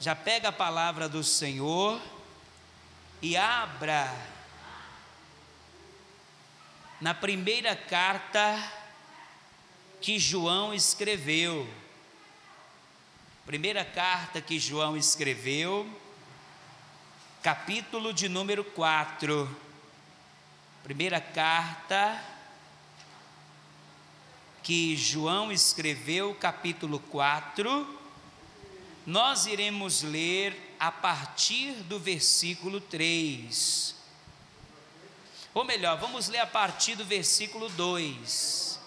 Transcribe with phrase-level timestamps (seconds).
[0.00, 2.00] já pega a palavra do Senhor
[3.20, 4.10] e abra
[6.98, 8.72] na primeira carta
[10.00, 11.68] que João escreveu.
[13.44, 15.86] Primeira carta que João escreveu,
[17.42, 19.54] capítulo de número 4.
[20.82, 22.24] Primeira carta
[24.62, 27.99] que João escreveu, capítulo 4.
[29.10, 33.92] Nós iremos ler a partir do versículo 3.
[35.52, 38.78] Ou melhor, vamos ler a partir do versículo 2.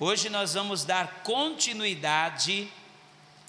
[0.00, 2.68] Hoje nós vamos dar continuidade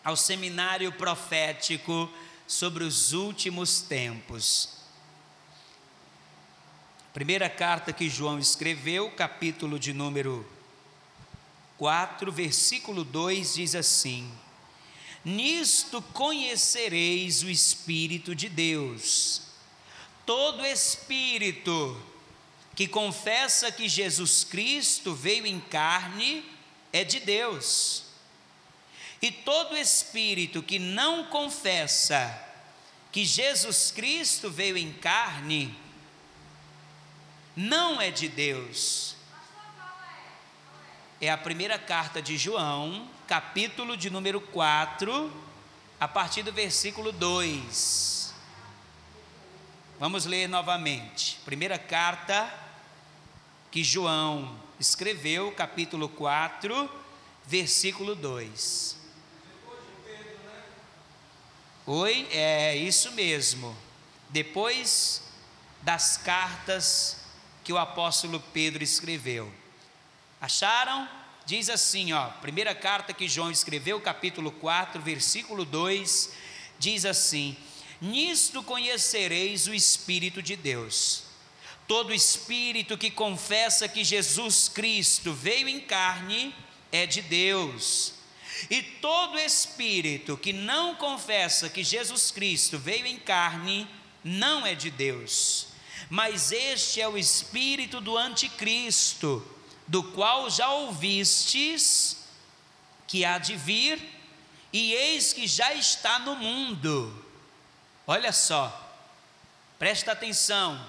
[0.03, 2.07] ao seminário profético
[2.45, 4.77] sobre os últimos tempos.
[7.15, 10.47] Primeira carta que João escreveu, capítulo de número
[11.79, 14.31] 4, versículo 2 diz assim:
[15.23, 19.43] Nisto conhecereis o Espírito de Deus.
[20.25, 22.01] Todo espírito
[22.75, 26.43] que confessa que Jesus Cristo veio em carne
[26.91, 28.05] é de Deus.
[29.21, 32.47] E todo espírito que não confessa
[33.11, 35.77] que Jesus Cristo veio em carne
[37.55, 39.15] não é de Deus.
[41.19, 45.31] É a primeira carta de João, capítulo de número 4,
[45.97, 48.33] a partir do versículo 2.
[49.97, 51.39] Vamos ler novamente.
[51.45, 52.53] Primeira carta
[53.71, 56.91] que João escreveu, capítulo 4,
[57.45, 58.97] versículo 2.
[61.85, 63.73] Oi, é isso mesmo.
[64.27, 65.23] Depois
[65.81, 67.27] das cartas
[67.63, 69.49] que o apóstolo Pedro escreveu.
[70.41, 71.20] Acharam?
[71.45, 76.31] Diz assim, ó, primeira carta que João escreveu, capítulo 4, versículo 2,
[76.79, 77.57] diz assim:
[77.99, 81.23] Nisto conhecereis o Espírito de Deus.
[81.87, 86.55] Todo espírito que confessa que Jesus Cristo veio em carne
[86.91, 88.13] é de Deus.
[88.69, 93.87] E todo espírito que não confessa que Jesus Cristo veio em carne
[94.23, 95.67] não é de Deus.
[96.09, 99.45] Mas este é o espírito do anticristo,
[99.91, 102.17] do qual já ouvistes
[103.05, 104.01] que há de vir,
[104.71, 107.25] e eis que já está no mundo.
[108.07, 108.71] Olha só,
[109.77, 110.79] presta atenção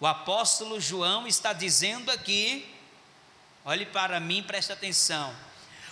[0.00, 2.72] o apóstolo João está dizendo aqui,
[3.64, 5.34] olhe para mim, preste atenção.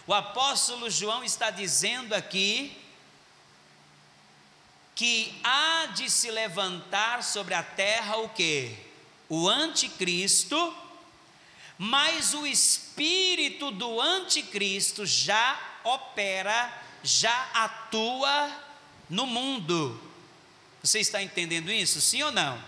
[0.07, 2.81] O apóstolo João está dizendo aqui
[4.95, 8.79] que há de se levantar sobre a terra o que?
[9.29, 10.73] O anticristo,
[11.79, 16.73] mas o espírito do anticristo já opera,
[17.03, 18.51] já atua
[19.09, 20.01] no mundo.
[20.83, 22.01] Você está entendendo isso?
[22.01, 22.63] Sim ou não?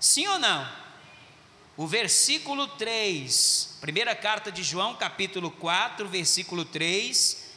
[0.00, 0.82] Sim ou não?
[1.76, 7.52] O versículo 3, primeira carta de João, capítulo 4, versículo 3,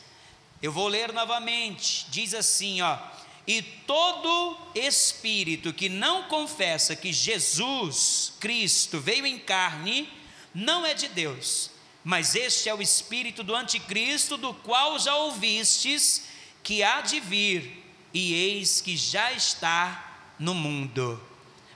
[0.61, 2.97] eu vou ler novamente, diz assim, ó:
[3.45, 10.09] "E todo espírito que não confessa que Jesus Cristo veio em carne,
[10.55, 11.69] não é de Deus,
[12.03, 16.23] mas este é o espírito do anticristo, do qual já ouvistes
[16.63, 17.83] que há de vir,
[18.13, 21.21] e eis que já está no mundo."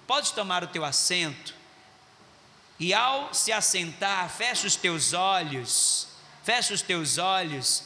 [0.08, 1.54] Pode tomar o teu assento.
[2.80, 6.08] E ao se assentar, fecha os teus olhos,
[6.44, 7.84] fecha os teus olhos,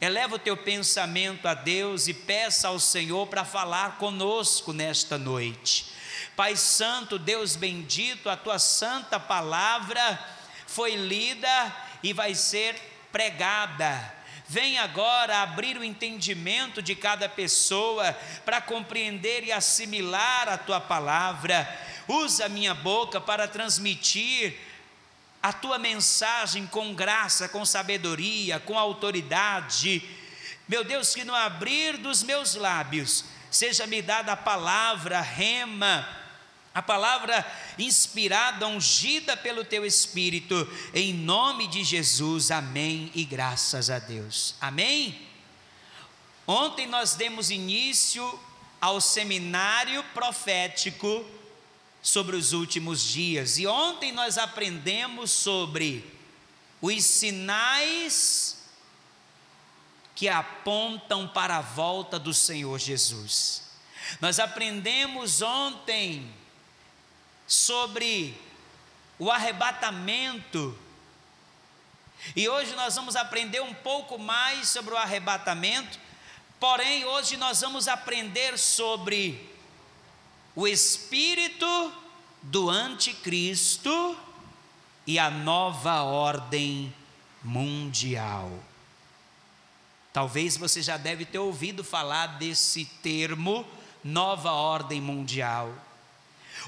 [0.00, 5.95] eleva o teu pensamento a Deus e peça ao Senhor para falar conosco nesta noite.
[6.34, 10.18] Pai Santo, Deus bendito, a tua santa palavra
[10.66, 12.74] foi lida e vai ser
[13.12, 14.16] pregada
[14.48, 18.12] Vem agora abrir o entendimento de cada pessoa
[18.44, 21.68] para compreender e assimilar a tua palavra.
[22.06, 24.56] Usa a minha boca para transmitir
[25.42, 30.00] a tua mensagem com graça, com sabedoria, com autoridade.
[30.68, 33.24] Meu Deus, que no abrir dos meus lábios
[33.56, 36.06] seja-me dada a palavra rema
[36.76, 37.42] a palavra
[37.78, 45.26] inspirada, ungida pelo teu Espírito, em nome de Jesus, amém e graças a Deus, amém?
[46.46, 48.38] Ontem nós demos início
[48.78, 51.24] ao seminário profético
[52.02, 56.04] sobre os últimos dias, e ontem nós aprendemos sobre
[56.82, 58.55] os sinais
[60.16, 63.62] que apontam para a volta do Senhor Jesus.
[64.20, 66.28] Nós aprendemos ontem
[67.46, 68.36] sobre
[69.18, 70.76] o arrebatamento.
[72.34, 75.98] E hoje nós vamos aprender um pouco mais sobre o arrebatamento,
[76.58, 79.54] Porém, hoje nós vamos aprender sobre
[80.54, 81.92] o espírito
[82.40, 84.16] do anticristo
[85.06, 86.94] e a nova ordem
[87.44, 88.50] mundial.
[90.16, 93.68] Talvez você já deve ter ouvido falar desse termo,
[94.02, 95.70] nova ordem mundial.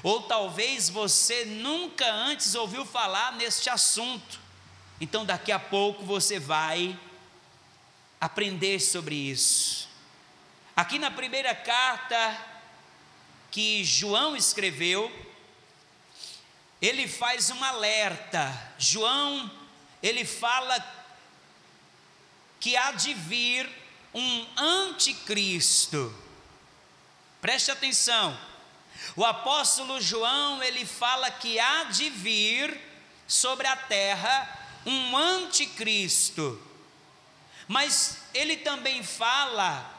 [0.03, 4.39] Ou talvez você nunca antes ouviu falar neste assunto.
[5.01, 6.95] Então daqui a pouco você vai
[8.21, 9.89] aprender sobre isso.
[10.75, 12.37] Aqui na primeira carta
[13.49, 15.11] que João escreveu,
[16.79, 18.71] ele faz um alerta.
[18.77, 19.49] João,
[20.03, 20.98] ele fala
[22.59, 23.69] que há de vir
[24.13, 26.13] um anticristo.
[27.41, 28.37] Preste atenção.
[29.15, 32.79] O apóstolo João, ele fala que há de vir
[33.27, 36.61] sobre a terra um anticristo.
[37.67, 39.97] Mas ele também fala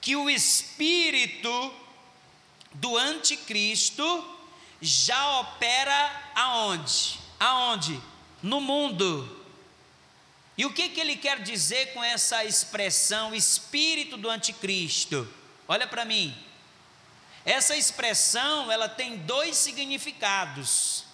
[0.00, 1.74] que o espírito
[2.74, 4.36] do anticristo
[4.80, 7.18] já opera aonde?
[7.40, 8.00] Aonde?
[8.42, 9.37] No mundo.
[10.58, 15.32] E o que, que ele quer dizer com essa expressão espírito do anticristo?
[15.68, 16.36] Olha para mim.
[17.44, 21.04] Essa expressão, ela tem dois significados.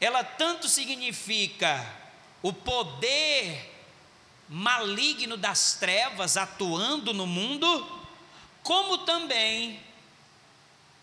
[0.00, 1.84] Ela tanto significa
[2.40, 3.70] o poder
[4.48, 8.06] maligno das trevas atuando no mundo,
[8.62, 9.80] como também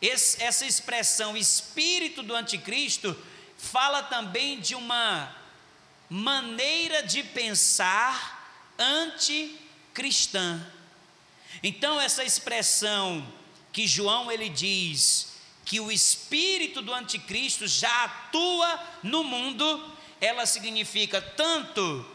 [0.01, 3.13] esse, essa expressão espírito do anticristo
[3.57, 5.36] fala também de uma
[6.10, 10.66] maneira de pensar anticristã.
[11.62, 13.26] Então essa expressão
[13.72, 15.34] que João ele diz
[15.66, 22.06] que o espírito do anticristo já atua no mundo, ela significa tanto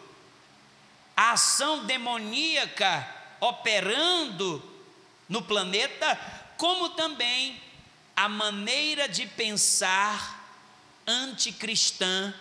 [1.16, 3.08] a ação demoníaca
[3.40, 4.60] operando
[5.28, 6.18] no planeta,
[6.56, 7.60] como também
[8.16, 10.42] a maneira de pensar
[11.06, 12.34] anticristã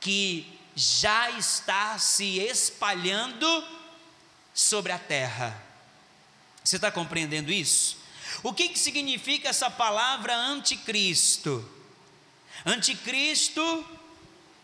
[0.00, 3.64] que já está se espalhando
[4.54, 5.60] sobre a terra.
[6.62, 7.98] Você está compreendendo isso?
[8.42, 11.68] O que, que significa essa palavra anticristo?
[12.64, 13.86] Anticristo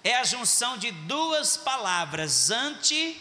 [0.04, 3.16] é a junção de duas palavras, anticristo.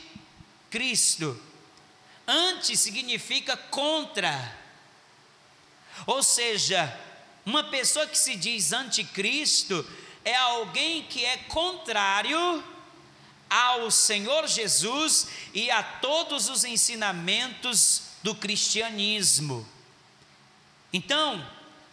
[2.28, 4.56] Anti significa contra.
[6.06, 7.00] Ou seja,
[7.46, 9.88] uma pessoa que se diz anticristo
[10.24, 12.64] é alguém que é contrário
[13.50, 19.68] ao Senhor Jesus e a todos os ensinamentos do cristianismo.
[20.92, 21.46] Então,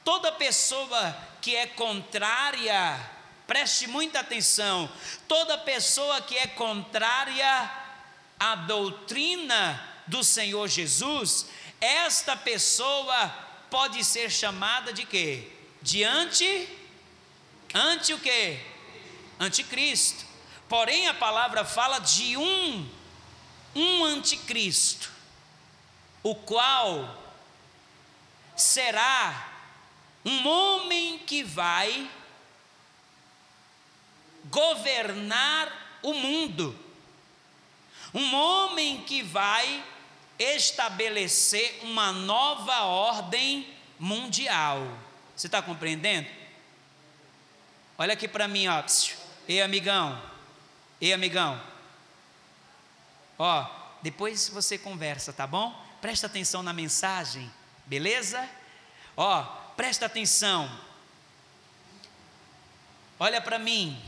[0.05, 2.99] toda pessoa que é contrária,
[3.47, 4.91] preste muita atenção,
[5.29, 7.71] toda pessoa que é contrária
[8.39, 11.47] à doutrina do Senhor Jesus,
[11.81, 13.29] esta pessoa
[13.71, 15.49] pode ser chamada de quê?
[15.81, 16.69] De anti,
[17.75, 18.61] anti o quê?
[19.39, 20.32] Anticristo.
[20.73, 22.91] Porém, a palavra fala de um,
[23.75, 25.13] um anticristo,
[26.23, 27.15] o qual
[28.57, 29.53] será
[30.25, 32.11] um homem que vai
[34.47, 36.75] governar o mundo,
[38.15, 39.85] um homem que vai
[40.39, 44.89] estabelecer uma nova ordem mundial.
[45.37, 46.31] Você está compreendendo?
[47.99, 48.83] Olha aqui para mim, ó.
[49.47, 50.32] Ei, amigão.
[51.03, 51.61] Ei, amigão.
[53.37, 53.67] Ó,
[54.03, 55.75] depois você conversa, tá bom?
[56.01, 57.53] Presta atenção na mensagem,
[57.87, 58.49] beleza?
[59.17, 59.43] Ó,
[59.77, 60.71] presta atenção.
[63.19, 64.01] Olha para mim.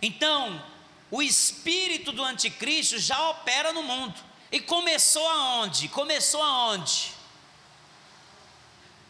[0.00, 0.64] Então,
[1.10, 4.14] o espírito do anticristo já opera no mundo.
[4.52, 5.88] E começou aonde?
[5.88, 7.12] Começou aonde?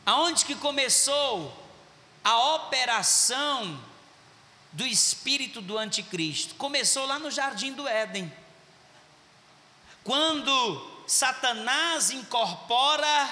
[0.06, 1.54] Aonde que começou
[2.24, 3.89] a operação
[4.72, 6.54] do espírito do anticristo.
[6.54, 8.32] Começou lá no jardim do Éden.
[10.04, 13.28] Quando Satanás incorpora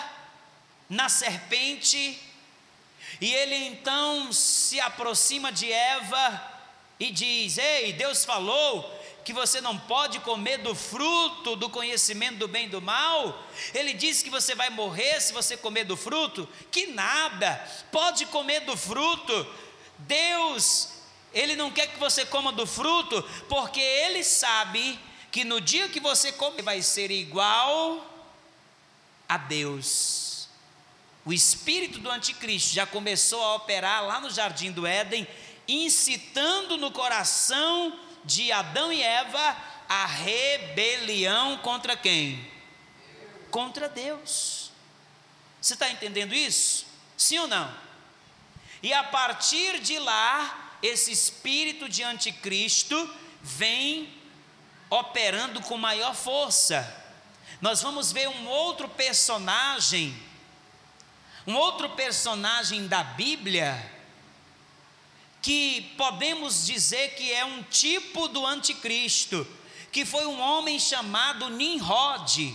[0.89, 2.21] na serpente,
[3.21, 6.59] e ele então se aproxima de Eva
[7.01, 12.49] e diz: Ei, Deus falou que você não pode comer do fruto do conhecimento do
[12.49, 13.43] bem e do mal.
[13.75, 16.49] Ele disse que você vai morrer se você comer do fruto.
[16.71, 17.57] Que nada,
[17.93, 19.47] pode comer do fruto.
[19.99, 20.98] Deus
[21.33, 24.99] ele não quer que você coma do fruto, porque ele sabe
[25.31, 28.05] que no dia que você comer vai ser igual
[29.29, 30.49] a Deus.
[31.25, 35.27] O espírito do anticristo já começou a operar lá no jardim do Éden,
[35.67, 39.57] incitando no coração de Adão e Eva
[39.89, 42.59] a rebelião contra quem?
[43.51, 44.71] contra Deus.
[45.61, 46.87] Você está entendendo isso?
[47.17, 47.75] Sim ou não?
[48.83, 54.13] E a partir de lá, esse espírito de anticristo vem
[54.91, 56.97] operando com maior força.
[57.61, 60.17] Nós vamos ver um outro personagem,
[61.47, 63.93] um outro personagem da Bíblia,
[65.43, 69.47] que podemos dizer que é um tipo do anticristo,
[69.91, 72.55] que foi um homem chamado Nimrod.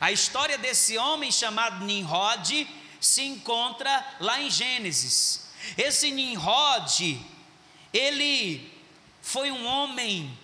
[0.00, 2.68] A história desse homem chamado Nimrod
[3.00, 5.48] se encontra lá em Gênesis.
[5.76, 7.20] Esse Nimrod,
[7.92, 8.70] ele
[9.22, 10.38] foi um homem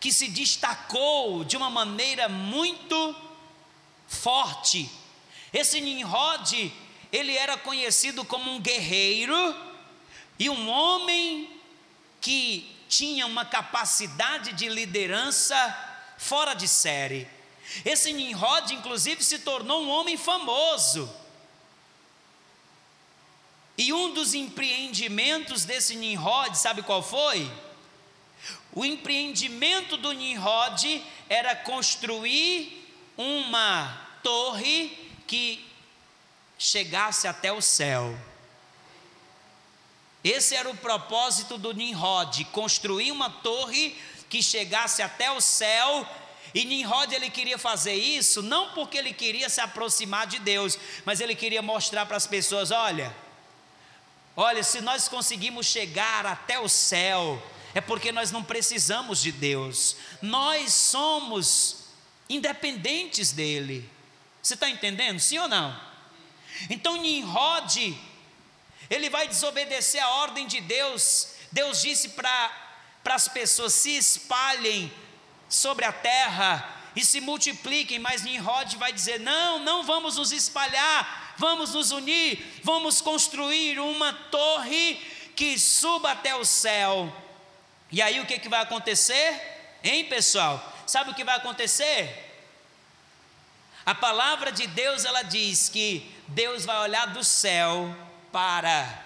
[0.00, 3.16] que se destacou de uma maneira muito
[4.06, 4.90] forte.
[5.52, 6.72] Esse Nimrod,
[7.12, 9.56] ele era conhecido como um guerreiro
[10.38, 11.48] e um homem
[12.20, 15.56] que tinha uma capacidade de liderança
[16.18, 17.28] fora de série.
[17.84, 21.10] Esse Nimrod, inclusive, se tornou um homem famoso.
[23.76, 27.50] E um dos empreendimentos desse Nimrod, sabe qual foi?
[28.72, 35.64] O empreendimento do Nimrod era construir uma torre que
[36.58, 38.16] chegasse até o céu.
[40.22, 43.96] Esse era o propósito do Nimrod, construir uma torre
[44.28, 46.08] que chegasse até o céu.
[46.54, 51.20] E Nimrod ele queria fazer isso não porque ele queria se aproximar de Deus, mas
[51.20, 53.14] ele queria mostrar para as pessoas, olha,
[54.36, 57.42] olha, se nós conseguimos chegar até o céu,
[57.74, 59.96] é porque nós não precisamos de Deus.
[60.22, 61.84] Nós somos
[62.28, 63.90] independentes dele.
[64.42, 65.18] Você está entendendo?
[65.18, 65.78] Sim ou não?
[66.70, 67.98] Então Nimrod
[68.90, 71.34] ele vai desobedecer a ordem de Deus.
[71.50, 72.50] Deus disse para
[73.04, 74.92] as pessoas: se espalhem
[75.48, 81.23] sobre a terra e se multipliquem, mas Nimrod vai dizer: não, não vamos nos espalhar,
[81.36, 85.00] vamos nos unir, vamos construir uma torre
[85.36, 87.12] que suba até o céu.
[87.90, 89.78] E aí o que, que vai acontecer?
[89.82, 90.72] Hein, pessoal?
[90.86, 92.22] Sabe o que vai acontecer?
[93.86, 97.94] A palavra de Deus ela diz que Deus vai olhar do céu
[98.32, 99.04] para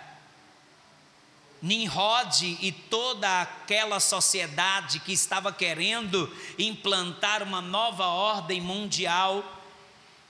[1.60, 9.44] Nimrod e toda aquela sociedade que estava querendo implantar uma nova ordem mundial,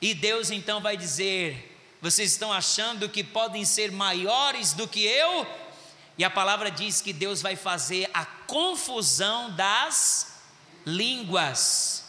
[0.00, 1.67] e Deus então vai dizer:
[2.00, 5.46] Vocês estão achando que podem ser maiores do que eu?
[6.16, 10.40] E a palavra diz que Deus vai fazer a confusão das
[10.84, 12.04] línguas.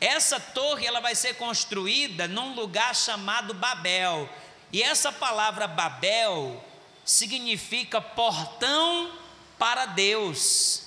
[0.00, 4.28] Essa torre ela vai ser construída num lugar chamado Babel.
[4.72, 6.64] E essa palavra Babel
[7.04, 9.12] significa portão
[9.58, 10.84] para Deus.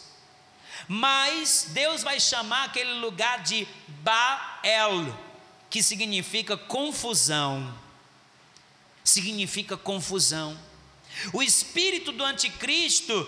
[0.87, 5.15] Mas Deus vai chamar aquele lugar de Bael,
[5.73, 7.73] que significa confusão.
[9.03, 10.55] Significa confusão.
[11.33, 13.27] O espírito do anticristo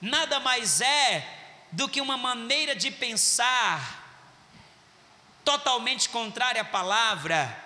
[0.00, 1.38] nada mais é
[1.70, 4.04] do que uma maneira de pensar
[5.44, 7.56] totalmente contrária à palavra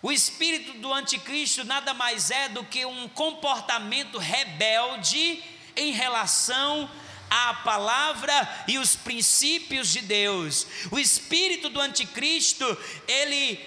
[0.00, 5.42] o espírito do anticristo nada mais é do que um comportamento rebelde
[5.74, 6.88] em relação
[7.30, 10.66] à palavra e os princípios de Deus.
[10.90, 12.64] O espírito do anticristo,
[13.06, 13.60] ele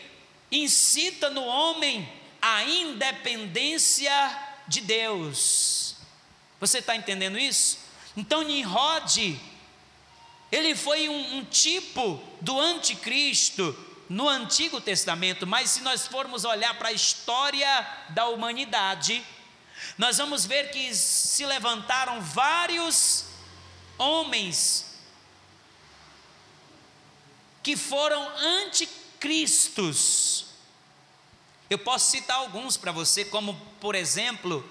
[0.52, 2.08] incita no homem
[2.42, 4.12] a independência
[4.68, 5.96] de Deus.
[6.60, 7.80] Você está entendendo isso?
[8.16, 9.40] Então Nimrod,
[10.52, 16.74] ele foi um, um tipo do anticristo, no Antigo Testamento, mas se nós formos olhar
[16.80, 19.24] para a história da humanidade,
[20.00, 23.26] nós vamos ver que se levantaram vários
[24.00, 24.98] homens
[27.62, 28.28] que foram
[28.66, 30.46] anticristos.
[31.70, 34.68] Eu posso citar alguns para você, como por exemplo,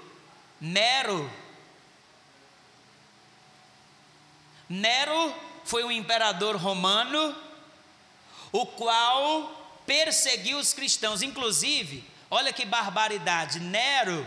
[0.61, 1.31] Nero.
[4.69, 5.33] Nero
[5.65, 7.37] foi um imperador romano
[8.51, 11.23] o qual perseguiu os cristãos.
[11.23, 14.27] Inclusive, olha que barbaridade, Nero,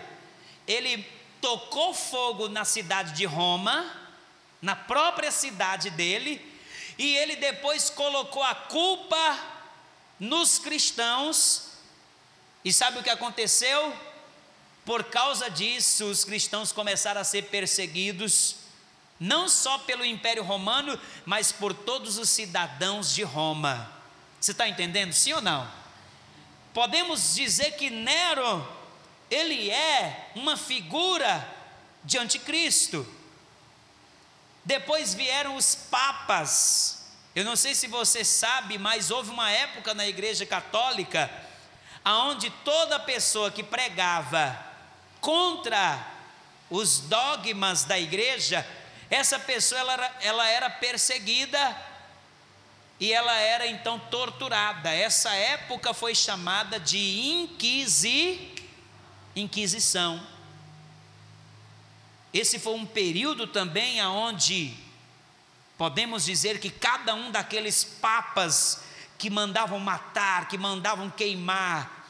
[0.67, 1.05] ele
[1.41, 4.00] tocou fogo na cidade de Roma,
[4.62, 6.39] na própria cidade dele,
[6.98, 9.39] e ele depois colocou a culpa
[10.20, 11.72] nos cristãos.
[12.63, 13.94] E sabe o que aconteceu?
[14.86, 18.58] Por causa disso, os cristãos começaram a ser perseguidos,
[19.20, 23.91] não só pelo Império Romano, mas por todos os cidadãos de Roma.
[24.39, 25.13] Você está entendendo?
[25.13, 25.72] Sim ou não?
[26.74, 28.68] Podemos dizer que Nero,
[29.30, 31.48] ele é uma figura
[32.03, 33.08] de anticristo.
[34.63, 37.00] Depois vieram os papas,
[37.34, 41.32] Eu não sei se você sabe, mas houve uma época na Igreja Católica
[42.03, 44.58] aonde toda pessoa que pregava
[45.20, 46.06] contra
[46.70, 48.65] os dogmas da igreja,
[49.10, 51.77] essa pessoa ela era, ela era perseguida
[53.00, 54.89] e ela era então torturada.
[54.89, 56.98] Essa época foi chamada de
[57.30, 58.56] inquisi,
[59.34, 60.22] Inquisição.
[62.33, 64.73] Esse foi um período também aonde
[65.77, 68.83] podemos dizer que cada um daqueles papas
[69.17, 72.07] que mandavam matar, que mandavam queimar,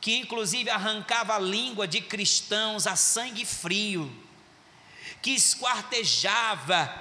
[0.00, 4.12] que inclusive arrancava a língua de cristãos a sangue frio,
[5.22, 6.92] que esquartejava.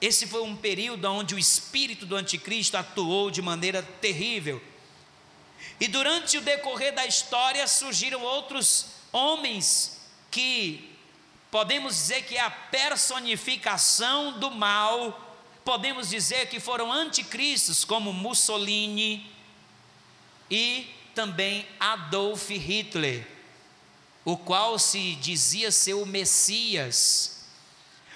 [0.00, 4.62] Esse foi um período onde o espírito do anticristo atuou de maneira terrível.
[5.80, 10.00] E durante o decorrer da história surgiram outros homens
[10.30, 10.91] que
[11.52, 19.30] podemos dizer que é a personificação do mal, podemos dizer que foram anticristos, como Mussolini
[20.50, 23.28] e também Adolf Hitler,
[24.24, 27.44] o qual se dizia ser o Messias,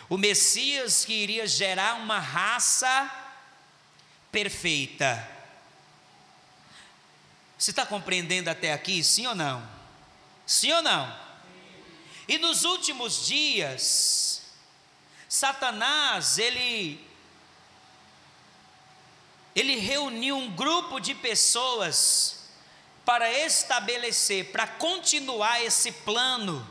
[0.09, 3.13] o Messias que iria gerar uma raça
[4.33, 5.29] perfeita.
[7.59, 9.63] Você está compreendendo até aqui, sim ou não?
[10.47, 11.26] Sim ou não?
[12.29, 14.43] E nos últimos dias,
[15.29, 17.05] Satanás, ele
[19.55, 22.51] ele reuniu um grupo de pessoas
[23.07, 26.69] para estabelecer, para continuar esse plano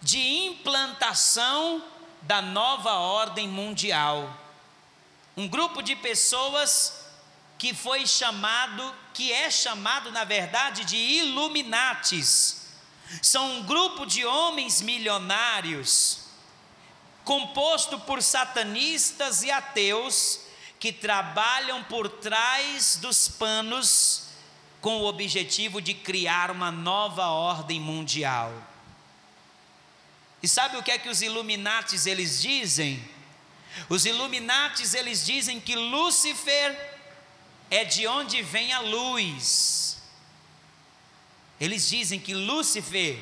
[0.00, 1.84] de implantação
[2.22, 4.34] da nova ordem mundial.
[5.36, 7.04] Um grupo de pessoas
[7.58, 12.61] que foi chamado, que é chamado na verdade de Illuminates.
[13.20, 16.20] São um grupo de homens milionários
[17.24, 20.40] composto por satanistas e ateus
[20.80, 24.24] que trabalham por trás dos panos
[24.80, 28.52] com o objetivo de criar uma nova ordem mundial.
[30.42, 33.02] E sabe o que é que os Illuminates eles dizem?
[33.88, 36.98] Os Illuminates eles dizem que Lúcifer
[37.70, 40.01] é de onde vem a luz.
[41.62, 43.16] Eles dizem que Lúcifer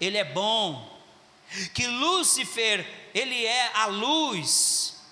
[0.00, 1.02] ele é bom,
[1.74, 5.02] que Lúcifer ele é a luz.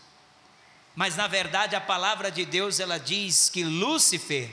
[0.95, 4.49] Mas na verdade a palavra de Deus ela diz que Lúcifer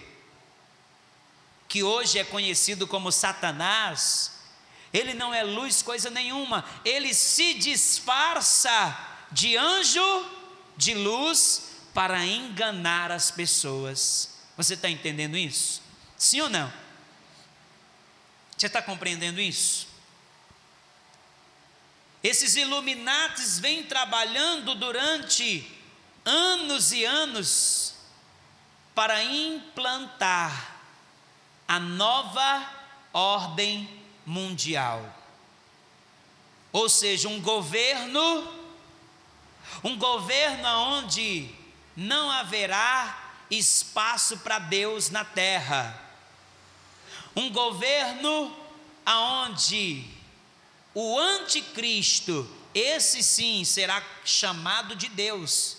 [1.68, 4.32] que hoje é conhecido como Satanás,
[4.92, 8.98] ele não é luz coisa nenhuma, ele se disfarça
[9.32, 10.26] de anjo
[10.76, 14.40] de luz para enganar as pessoas.
[14.58, 15.84] Você está entendendo isso?
[16.18, 16.87] Sim ou não?
[18.58, 19.88] Você está compreendendo isso?
[22.24, 25.72] Esses iluminatis vêm trabalhando durante
[26.26, 27.94] anos e anos
[28.96, 30.76] para implantar
[31.68, 32.68] a nova
[33.14, 33.88] ordem
[34.26, 35.06] mundial.
[36.72, 38.54] Ou seja, um governo,
[39.84, 41.48] um governo onde
[41.96, 46.07] não haverá espaço para Deus na terra.
[47.38, 48.54] Um governo
[49.06, 50.04] aonde
[50.94, 55.78] o anticristo, esse sim será chamado de Deus,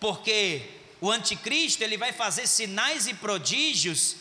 [0.00, 0.68] porque
[1.00, 4.16] o anticristo ele vai fazer sinais e prodígios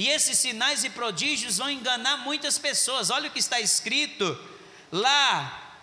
[0.00, 3.10] e esses sinais e prodígios vão enganar muitas pessoas.
[3.10, 4.38] Olha o que está escrito
[4.90, 5.74] lá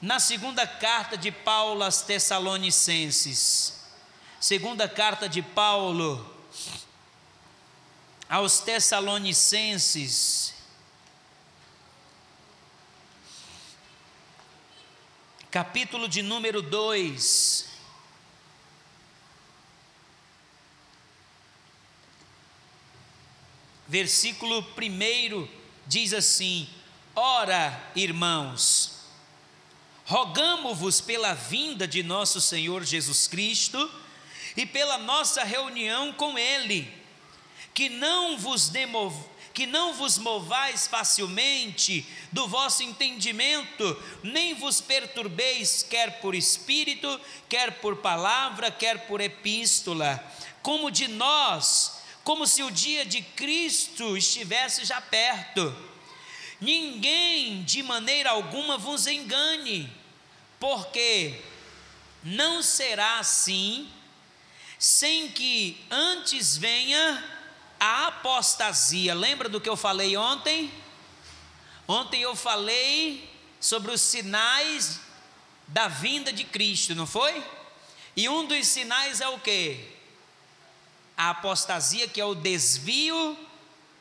[0.00, 3.74] na segunda carta de Paulo aos Tessalonicenses.
[4.38, 6.37] Segunda carta de Paulo
[8.28, 10.54] aos Tessalonicenses.
[15.50, 17.68] Capítulo de número 2.
[23.88, 25.48] versículo 1
[25.86, 26.68] diz assim:
[27.16, 29.00] Ora, irmãos,
[30.04, 33.90] rogamo-vos pela vinda de nosso Senhor Jesus Cristo
[34.56, 36.92] e pela nossa reunião com Ele,
[37.78, 39.14] que não vos demov,
[39.54, 47.78] que não vos movais facilmente do vosso entendimento, nem vos perturbeis, quer por espírito, quer
[47.80, 50.20] por palavra, quer por epístola,
[50.60, 55.72] como de nós como se o dia de Cristo estivesse já perto.
[56.60, 59.88] Ninguém de maneira alguma vos engane,
[60.58, 61.40] porque
[62.24, 63.88] não será assim,
[64.80, 67.37] sem que antes venha
[67.78, 69.14] a apostasia.
[69.14, 70.72] Lembra do que eu falei ontem?
[71.86, 75.00] Ontem eu falei sobre os sinais
[75.66, 77.44] da vinda de Cristo, não foi?
[78.16, 79.98] E um dos sinais é o que?
[81.18, 83.36] a apostasia, que é o desvio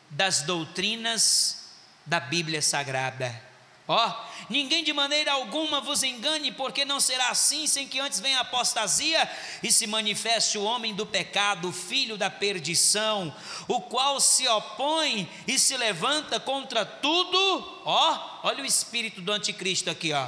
[0.07, 1.71] das doutrinas
[2.05, 3.46] da Bíblia Sagrada.
[3.87, 4.13] Ó, oh,
[4.49, 8.41] ninguém de maneira alguma vos engane, porque não será assim sem que antes venha a
[8.41, 9.29] apostasia
[9.63, 13.33] e se manifeste o homem do pecado, filho da perdição,
[13.65, 17.81] o qual se opõe e se levanta contra tudo.
[17.85, 20.27] Ó, oh, olha o espírito do anticristo aqui, ó.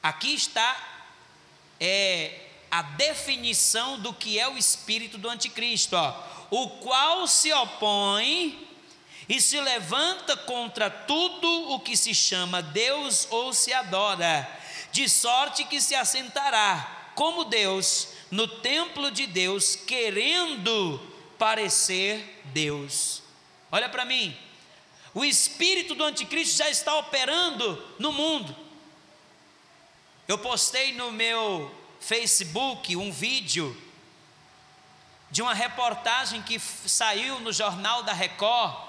[0.00, 0.76] Aqui está
[1.80, 6.14] é, a definição do que é o espírito do anticristo, ó.
[6.52, 8.67] O qual se opõe
[9.28, 14.48] e se levanta contra tudo o que se chama Deus ou se adora,
[14.90, 20.98] de sorte que se assentará como Deus no templo de Deus, querendo
[21.38, 23.22] parecer Deus.
[23.70, 24.34] Olha para mim,
[25.12, 28.56] o espírito do anticristo já está operando no mundo.
[30.26, 33.76] Eu postei no meu Facebook um vídeo
[35.30, 38.87] de uma reportagem que saiu no jornal da Record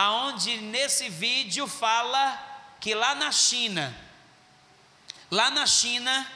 [0.00, 2.42] aonde nesse vídeo fala
[2.80, 3.94] que lá na China,
[5.30, 6.26] lá na China,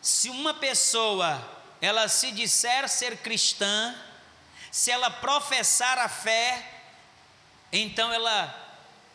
[0.00, 1.44] se uma pessoa
[1.80, 3.92] ela se disser ser cristã,
[4.70, 6.80] se ela professar a fé,
[7.72, 8.54] então ela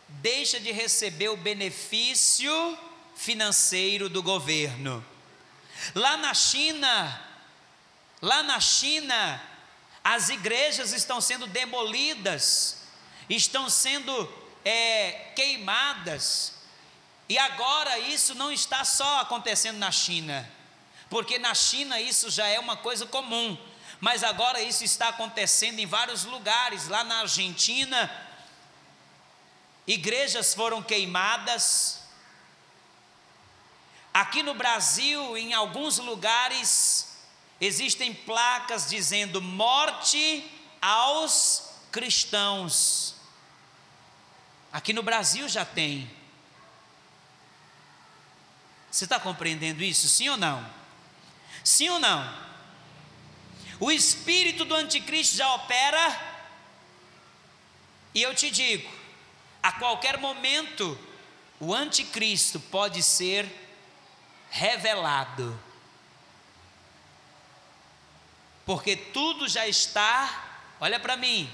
[0.10, 2.78] deixa de receber o benefício
[3.16, 5.04] financeiro do governo.
[5.96, 7.22] Lá na China,
[8.22, 9.42] lá na China,
[10.04, 12.83] as igrejas estão sendo demolidas,
[13.30, 14.32] estão sendo
[14.66, 16.54] é, queimadas.
[17.28, 20.50] E agora isso não está só acontecendo na China,
[21.10, 23.58] porque na China isso já é uma coisa comum,
[24.00, 28.12] mas agora isso está acontecendo em vários lugares, lá na Argentina,
[29.88, 32.02] igrejas foram queimadas.
[34.14, 37.18] Aqui no Brasil, em alguns lugares,
[37.60, 40.46] existem placas dizendo morte
[40.82, 41.62] aos
[41.94, 43.16] cristãos.
[44.72, 46.12] Aqui no Brasil já tem.
[48.92, 50.10] Você está compreendendo isso?
[50.10, 50.68] Sim ou não?
[51.64, 52.44] Sim ou não?
[53.80, 56.34] O espírito do anticristo já opera,
[58.14, 58.92] e eu te digo,
[59.62, 60.98] a qualquer momento,
[61.60, 63.46] o anticristo pode ser
[64.50, 65.60] revelado,
[68.66, 71.52] porque tudo já está, olha para mim,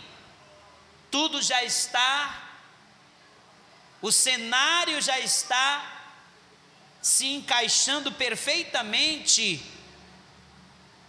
[1.12, 2.50] tudo já está
[4.02, 5.98] o cenário já está
[7.02, 9.64] se encaixando perfeitamente.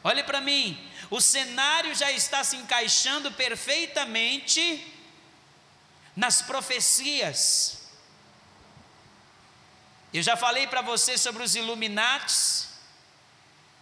[0.02, 4.92] Olhe para mim, o cenário já está se encaixando perfeitamente
[6.16, 7.90] nas profecias.
[10.12, 12.68] Eu já falei para você sobre os Illuminates,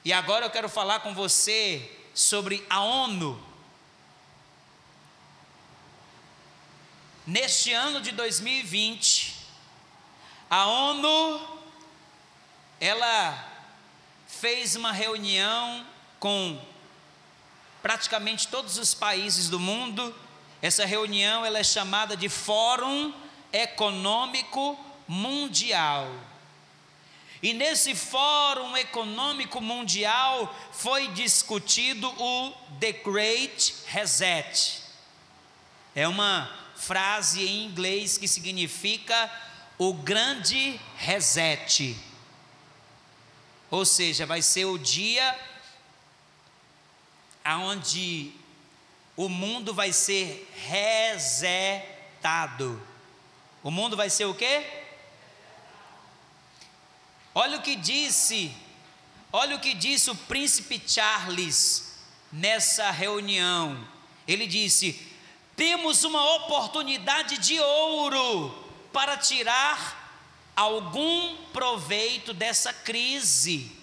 [0.05, 3.43] e agora eu quero falar com você sobre a ONU.
[7.29, 9.35] Neste ano de 2020,
[10.49, 11.47] a ONU
[12.81, 13.53] ela
[14.27, 15.85] fez uma reunião
[16.19, 16.59] com
[17.83, 20.15] praticamente todos os países do mundo.
[20.63, 23.13] Essa reunião ela é chamada de Fórum
[23.53, 26.11] Econômico Mundial.
[27.43, 34.83] E nesse Fórum Econômico Mundial foi discutido o The Great Reset.
[35.95, 39.31] É uma frase em inglês que significa
[39.77, 41.97] o grande reset.
[43.71, 45.39] Ou seja, vai ser o dia
[47.45, 48.33] aonde
[49.17, 52.01] o mundo vai ser resetado.
[53.63, 54.65] O mundo vai ser o quê?
[57.35, 58.55] Olha o que disse,
[59.33, 61.99] olha o que disse o príncipe Charles
[62.33, 63.87] nessa reunião.
[64.27, 65.08] Ele disse:
[65.59, 68.55] temos uma oportunidade de ouro
[68.93, 70.09] para tirar
[70.55, 73.77] algum proveito dessa crise.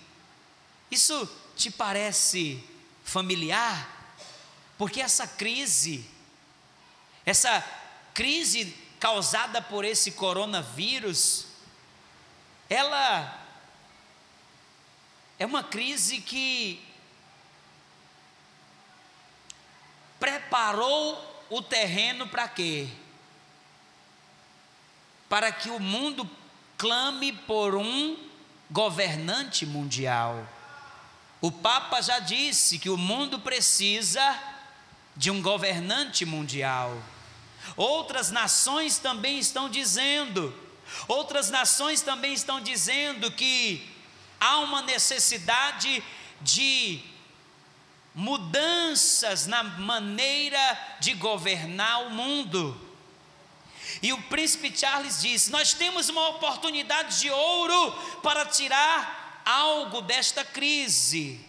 [0.90, 2.64] Isso te parece
[3.04, 3.90] familiar?
[4.78, 6.10] Porque essa crise,
[7.26, 7.62] essa
[8.14, 11.46] crise causada por esse coronavírus,
[12.70, 13.38] ela
[15.38, 16.82] é uma crise que
[20.18, 22.88] preparou o terreno para quê?
[25.30, 26.30] Para que o mundo
[26.78, 28.18] clame por um
[28.70, 30.48] governante mundial.
[31.42, 34.38] O Papa já disse que o mundo precisa
[35.16, 36.98] de um governante mundial.
[37.78, 40.54] Outras nações também estão dizendo,
[41.08, 43.90] outras nações também estão dizendo que
[44.40, 46.04] há uma necessidade
[46.42, 47.02] de
[48.16, 52.82] mudanças na maneira de governar o mundo.
[54.02, 57.92] E o príncipe Charles diz: Nós temos uma oportunidade de ouro
[58.24, 61.44] para tirar algo desta crise.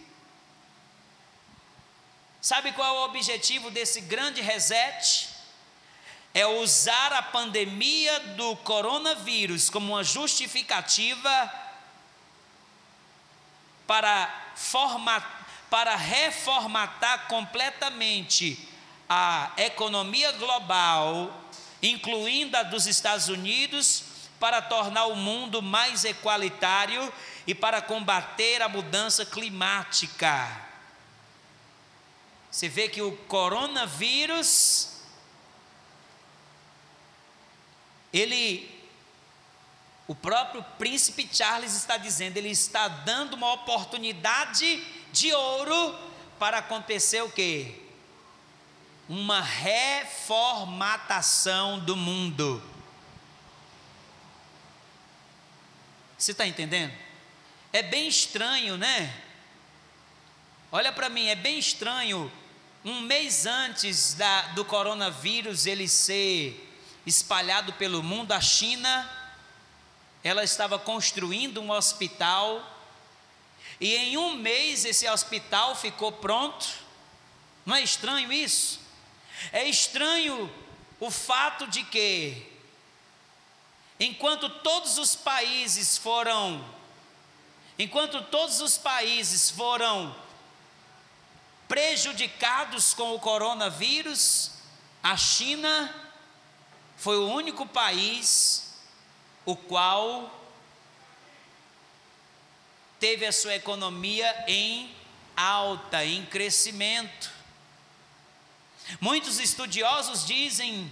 [2.41, 5.29] Sabe qual é o objetivo desse grande reset?
[6.33, 11.51] É usar a pandemia do coronavírus como uma justificativa
[13.87, 18.67] para, formatar, para reformatar completamente
[19.09, 21.33] a economia global,
[21.81, 24.03] incluindo a dos Estados Unidos,
[24.39, 27.11] para tornar o mundo mais equalitário
[27.45, 30.67] e para combater a mudança climática.
[32.51, 34.89] Você vê que o coronavírus,
[38.11, 38.69] ele,
[40.07, 45.97] o próprio príncipe Charles está dizendo, ele está dando uma oportunidade de ouro
[46.39, 47.75] para acontecer o quê?
[49.09, 52.61] Uma reformatação do mundo.
[56.17, 56.93] Você está entendendo?
[57.71, 59.13] É bem estranho, né?
[60.71, 62.31] Olha para mim, é bem estranho
[62.83, 66.63] um mês antes da, do coronavírus ele ser
[67.05, 69.09] espalhado pelo mundo, a China,
[70.23, 72.76] ela estava construindo um hospital,
[73.79, 76.67] e em um mês esse hospital ficou pronto.
[77.65, 78.79] Não é estranho isso?
[79.51, 80.51] É estranho
[80.99, 82.51] o fato de que,
[83.99, 86.63] enquanto todos os países foram,
[87.77, 90.15] enquanto todos os países foram
[91.67, 94.51] prejudicados com o coronavírus,
[95.03, 95.93] a China
[96.95, 98.75] foi o único país
[99.45, 100.36] o qual
[102.99, 104.91] teve a sua economia em
[105.35, 107.31] alta, em crescimento.
[108.99, 110.91] Muitos estudiosos dizem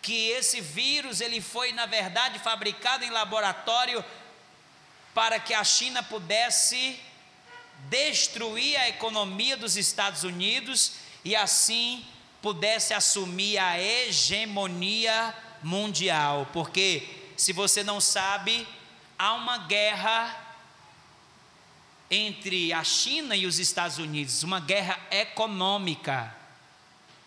[0.00, 4.04] que esse vírus ele foi na verdade fabricado em laboratório
[5.12, 6.98] para que a China pudesse
[7.90, 10.92] destruir a economia dos Estados Unidos
[11.24, 12.06] e assim
[12.40, 18.66] pudesse assumir a hegemonia mundial, porque se você não sabe,
[19.18, 20.47] há uma guerra
[22.10, 26.34] entre a China e os Estados Unidos, uma guerra econômica.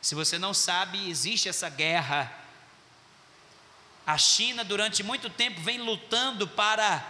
[0.02, 2.32] Se você não sabe, existe essa guerra.
[4.06, 7.06] A China, durante muito tempo, vem lutando para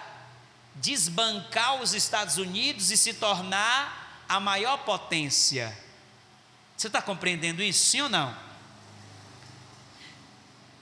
[0.75, 5.77] desbancar os Estados Unidos e se tornar a maior potência.
[6.75, 8.36] Você está compreendendo isso, sim ou não?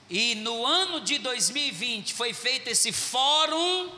[0.08, 3.92] E no ano de 2020 foi feito esse Fórum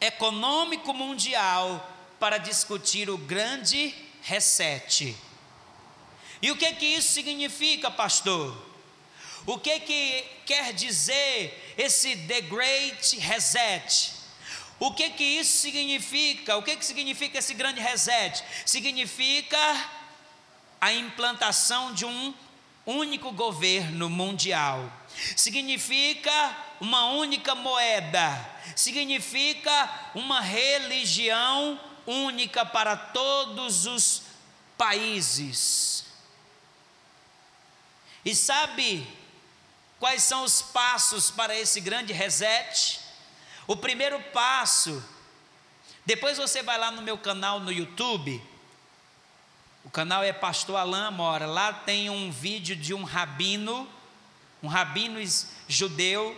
[0.00, 1.93] Econômico Mundial
[2.24, 5.14] para discutir o grande reset.
[6.40, 8.56] E o que que isso significa, pastor?
[9.44, 14.12] O que que quer dizer esse The Great Reset?
[14.80, 16.56] O que que isso significa?
[16.56, 18.42] O que que significa esse grande reset?
[18.64, 19.90] Significa
[20.80, 22.32] a implantação de um
[22.86, 24.90] único governo mundial.
[25.36, 28.50] Significa uma única moeda.
[28.74, 34.22] Significa uma religião única para todos os
[34.76, 36.04] países.
[38.24, 39.06] E sabe
[39.98, 43.00] quais são os passos para esse grande reset?
[43.66, 45.02] O primeiro passo,
[46.04, 48.42] depois você vai lá no meu canal no YouTube,
[49.84, 53.88] o canal é Pastor Alain Mora, lá tem um vídeo de um rabino,
[54.62, 55.18] um rabino
[55.68, 56.36] judeu,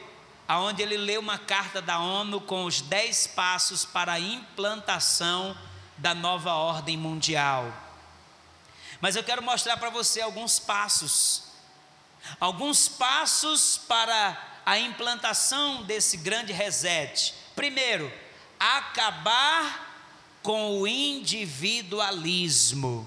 [0.49, 5.57] aonde ele lê uma carta da ONU com os dez passos para a implantação
[5.97, 7.73] da nova ordem mundial.
[9.01, 11.43] Mas eu quero mostrar para você alguns passos,
[12.41, 17.35] alguns passos para a implantação desse grande reset.
[17.55, 18.11] Primeiro,
[18.59, 19.85] acabar
[20.43, 23.07] com o individualismo.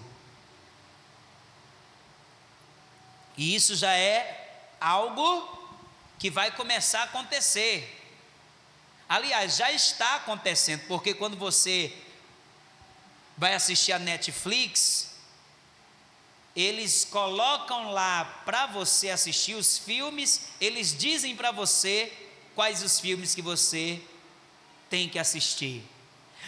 [3.37, 5.58] E isso já é algo
[6.19, 7.95] que vai começar a acontecer.
[9.07, 11.91] Aliás, já está acontecendo, porque quando você
[13.37, 15.15] vai assistir a Netflix,
[16.55, 22.11] eles colocam lá para você assistir os filmes, eles dizem para você
[22.53, 24.01] quais os filmes que você
[24.89, 25.83] tem que assistir.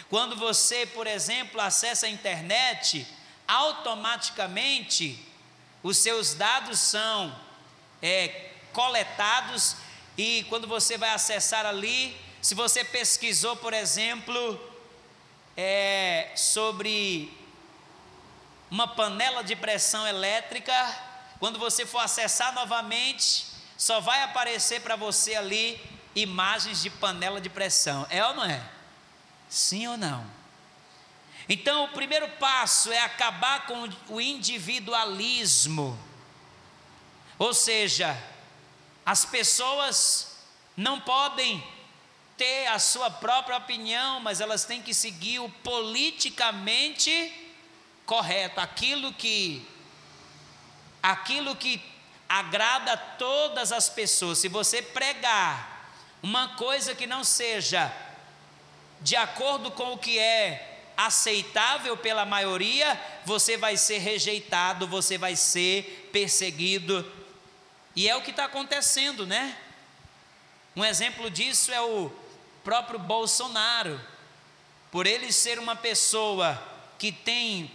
[0.10, 3.08] Quando você, por exemplo, acessa a internet,
[3.48, 5.26] automaticamente
[5.82, 7.34] os seus dados são
[8.02, 9.76] é, coletados
[10.18, 14.60] e quando você vai acessar ali, se você pesquisou, por exemplo,
[15.56, 17.32] é, sobre
[18.70, 20.74] uma panela de pressão elétrica,
[21.40, 23.46] quando você for acessar novamente,
[23.78, 25.82] só vai aparecer para você ali
[26.16, 28.06] imagens de panela de pressão.
[28.10, 28.62] É ou não é?
[29.50, 30.26] Sim ou não?
[31.50, 36.00] Então, o primeiro passo é acabar com o individualismo.
[37.38, 38.16] Ou seja,
[39.12, 40.38] as pessoas
[40.78, 41.62] não podem
[42.38, 47.12] ter a sua própria opinião, mas elas têm que seguir o politicamente
[48.06, 49.68] correto, aquilo que
[51.04, 51.84] aquilo que
[52.30, 54.38] agrada a todas as pessoas.
[54.38, 55.92] Se você pregar
[56.24, 57.92] uma coisa que não seja
[59.02, 65.36] de acordo com o que é aceitável pela maioria, você vai ser rejeitado, você vai
[65.36, 67.20] ser perseguido.
[67.96, 69.58] E é o que está acontecendo, né?
[70.76, 72.12] Um exemplo disso é o
[72.64, 74.00] próprio Bolsonaro.
[74.90, 76.62] Por ele ser uma pessoa
[76.98, 77.72] que tem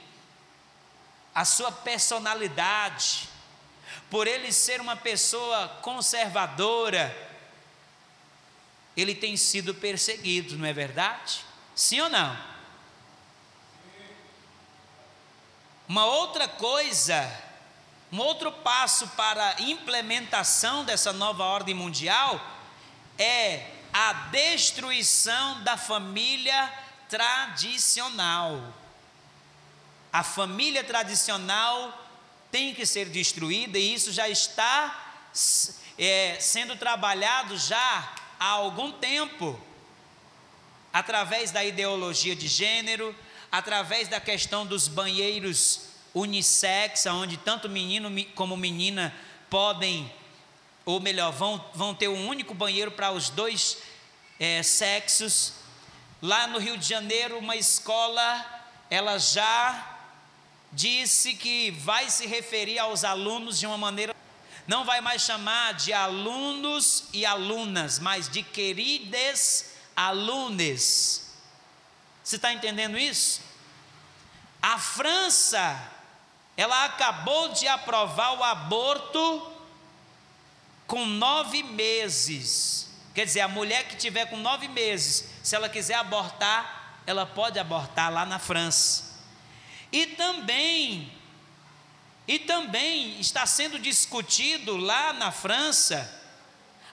[1.35, 3.29] a sua personalidade,
[4.11, 7.14] por ele ser uma pessoa conservadora,
[8.96, 11.44] ele tem sido perseguido, não é verdade?
[11.74, 12.57] Sim ou não?
[15.87, 17.20] Uma outra coisa,
[18.16, 22.40] um outro passo para a implementação dessa nova ordem mundial
[23.18, 26.72] é a destruição da família
[27.11, 28.72] tradicional.
[30.11, 32.09] A família tradicional
[32.50, 35.12] tem que ser destruída e isso já está
[35.98, 39.61] é, sendo trabalhado já há algum tempo,
[40.90, 43.14] através da ideologia de gênero,
[43.52, 45.86] através da questão dos banheiros
[46.16, 49.14] unissex, onde tanto menino como menina
[49.50, 50.11] podem,
[50.85, 53.79] ou melhor, vão, vão ter um único banheiro para os dois
[54.40, 55.52] é, sexos.
[56.22, 58.44] Lá no Rio de Janeiro, uma escola,
[58.88, 59.98] ela já
[60.72, 64.16] disse que vai se referir aos alunos de uma maneira,
[64.66, 71.31] não vai mais chamar de alunos e alunas, mas de queridas alunes.
[72.24, 73.40] Você está entendendo isso?
[74.61, 75.95] A França,
[76.56, 79.52] ela acabou de aprovar o aborto
[80.86, 82.90] com nove meses.
[83.14, 87.58] Quer dizer, a mulher que tiver com nove meses, se ela quiser abortar, ela pode
[87.58, 89.22] abortar lá na França.
[89.92, 91.12] E também,
[92.26, 96.12] e também está sendo discutido lá na França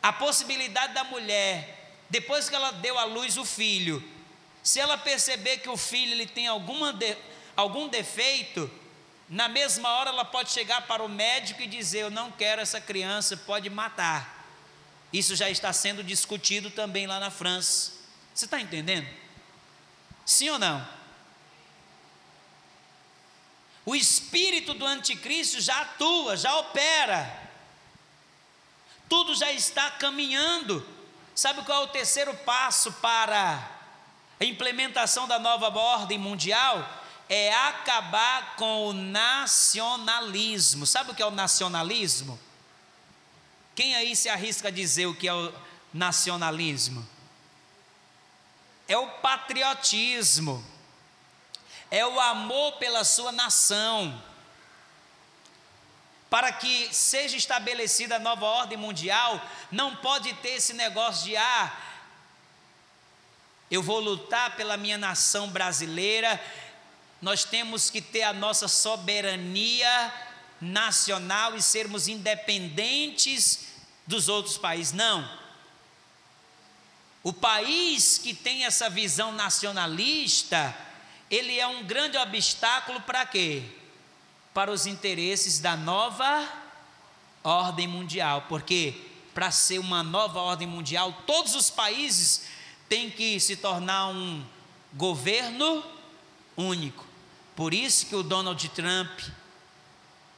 [0.01, 4.03] a possibilidade da mulher, depois que ela deu à luz o filho,
[4.61, 7.17] se ela perceber que o filho ele tem alguma de,
[7.55, 8.69] algum defeito,
[9.29, 12.81] na mesma hora ela pode chegar para o médico e dizer: Eu não quero essa
[12.81, 14.45] criança, pode matar.
[15.11, 17.91] Isso já está sendo discutido também lá na França.
[18.33, 19.07] Você está entendendo?
[20.25, 20.85] Sim ou não?
[23.85, 27.41] O espírito do anticristo já atua, já opera.
[29.09, 30.85] Tudo já está caminhando.
[31.35, 33.69] Sabe qual é o terceiro passo para
[34.39, 37.02] a implementação da nova ordem mundial?
[37.29, 40.85] É acabar com o nacionalismo.
[40.85, 42.39] Sabe o que é o nacionalismo?
[43.75, 45.53] Quem aí se arrisca a dizer o que é o
[45.93, 47.07] nacionalismo?
[48.87, 50.63] É o patriotismo
[51.93, 54.19] é o amor pela sua nação.
[56.27, 59.39] Para que seja estabelecida a nova ordem mundial,
[59.71, 61.71] não pode ter esse negócio de ah,
[63.69, 66.43] eu vou lutar pela minha nação brasileira,
[67.23, 70.13] nós temos que ter a nossa soberania
[70.59, 73.67] nacional e sermos independentes
[74.05, 74.91] dos outros países.
[74.91, 75.25] Não.
[77.23, 80.77] O país que tem essa visão nacionalista,
[81.31, 83.63] ele é um grande obstáculo para quê?
[84.53, 86.45] Para os interesses da nova
[87.41, 88.95] ordem mundial, porque
[89.33, 92.47] para ser uma nova ordem mundial, todos os países
[92.89, 94.43] têm que se tornar um
[94.93, 95.81] governo
[96.57, 97.12] único.
[97.55, 99.19] Por isso que o Donald Trump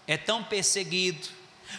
[0.08, 1.28] é tão perseguido.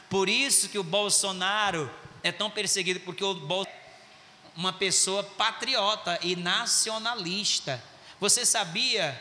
[0.09, 1.91] Por isso que o Bolsonaro
[2.23, 3.87] é tão perseguido, porque o Bolsonaro é
[4.57, 7.83] uma pessoa patriota e nacionalista.
[8.19, 9.21] Você sabia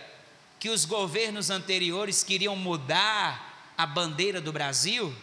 [0.60, 5.14] que os governos anteriores queriam mudar a bandeira do Brasil?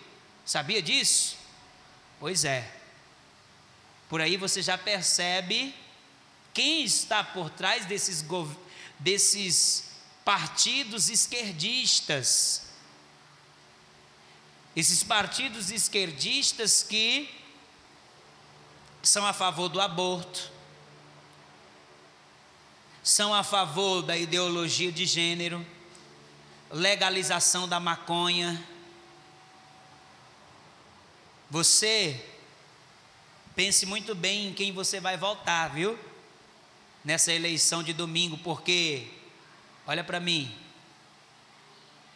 [0.45, 1.37] Sabia disso?
[2.21, 2.71] Pois é.
[4.09, 5.75] Por aí você já percebe
[6.53, 8.23] quem está por trás desses,
[8.99, 9.92] desses
[10.25, 12.63] partidos esquerdistas.
[14.75, 17.29] Esses partidos esquerdistas que
[19.03, 20.51] são a favor do aborto,
[23.03, 25.65] são a favor da ideologia de gênero.
[26.71, 28.67] legalização da maconha.
[31.51, 32.25] Você
[33.55, 35.99] pense muito bem em quem você vai votar, viu?
[37.05, 39.07] Nessa eleição de domingo, porque
[39.87, 40.55] olha para mim.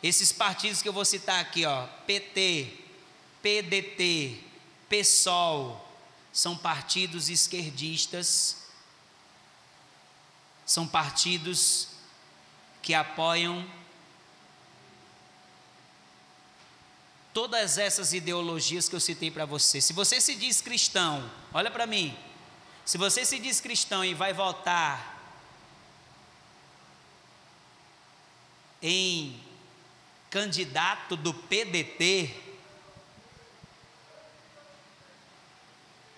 [0.02, 2.72] Esses partidos que eu vou citar aqui, ó, PT,
[3.42, 4.40] PDT,
[4.88, 5.86] PSOL,
[6.32, 8.66] são partidos esquerdistas,
[10.66, 11.88] são partidos
[12.82, 13.66] que apoiam
[17.32, 19.80] todas essas ideologias que eu citei para você.
[19.80, 22.16] Se você se diz cristão, olha para mim.
[22.84, 25.15] Se você se diz cristão e vai votar
[28.88, 29.36] em
[30.30, 32.32] candidato do PDT,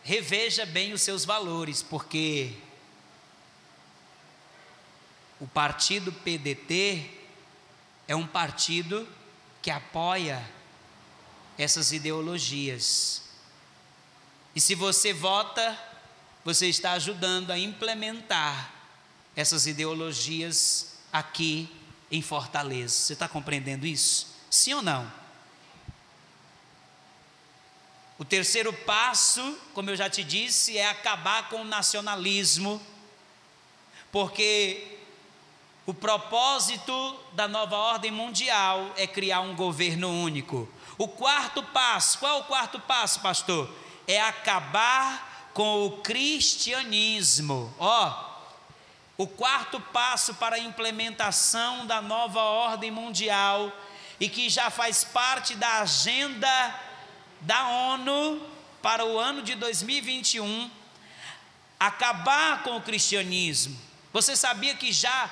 [0.02, 2.52] reveja bem os seus valores, porque
[5.40, 7.10] o partido PDT
[8.06, 9.08] é um partido
[9.62, 10.46] que apoia
[11.56, 13.30] essas ideologias.
[14.54, 15.74] E se você vota,
[16.44, 18.74] você está ajudando a implementar
[19.34, 21.77] essas ideologias aqui
[22.10, 22.94] em Fortaleza.
[22.94, 24.34] Você está compreendendo isso?
[24.50, 25.10] Sim ou não?
[28.18, 32.82] O terceiro passo, como eu já te disse, é acabar com o nacionalismo,
[34.10, 34.98] porque
[35.86, 40.68] o propósito da nova ordem mundial é criar um governo único.
[40.98, 43.70] O quarto passo, qual é o quarto passo, pastor?
[44.06, 47.72] É acabar com o cristianismo.
[47.78, 48.27] Ó,
[49.18, 53.72] o quarto passo para a implementação da nova ordem mundial
[54.20, 56.80] e que já faz parte da agenda
[57.40, 58.40] da ONU
[58.80, 60.70] para o ano de 2021,
[61.80, 63.76] acabar com o cristianismo.
[64.12, 65.28] Você sabia que já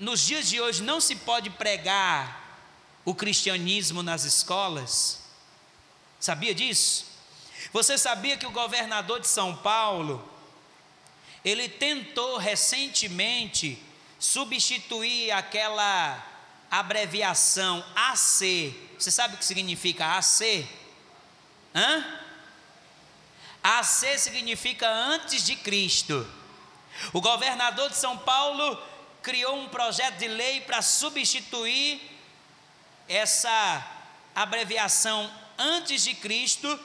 [0.00, 2.58] nos dias de hoje não se pode pregar
[3.04, 5.22] o cristianismo nas escolas?
[6.18, 7.06] Sabia disso?
[7.72, 10.35] Você sabia que o governador de São Paulo
[11.44, 13.78] ele tentou recentemente
[14.18, 16.24] substituir aquela
[16.70, 18.74] abreviação AC.
[18.98, 20.66] Você sabe o que significa AC?
[21.74, 22.04] Hã?
[23.62, 26.26] AC significa antes de Cristo.
[27.12, 28.80] O governador de São Paulo
[29.22, 32.00] criou um projeto de lei para substituir
[33.08, 33.84] essa
[34.34, 36.78] abreviação antes de Cristo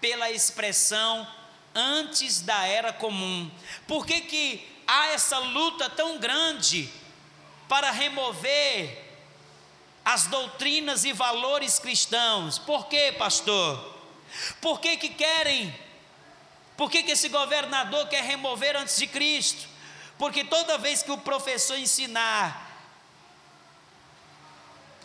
[0.00, 1.26] pela expressão
[1.74, 3.50] antes da era comum.
[3.86, 6.90] Por que, que há essa luta tão grande
[7.68, 9.08] para remover
[10.04, 12.58] as doutrinas e valores cristãos?
[12.58, 13.98] Por que, pastor?
[14.60, 15.74] Por que, que querem?
[16.76, 19.68] Por que, que esse governador quer remover antes de Cristo?
[20.18, 22.69] Porque toda vez que o professor ensinar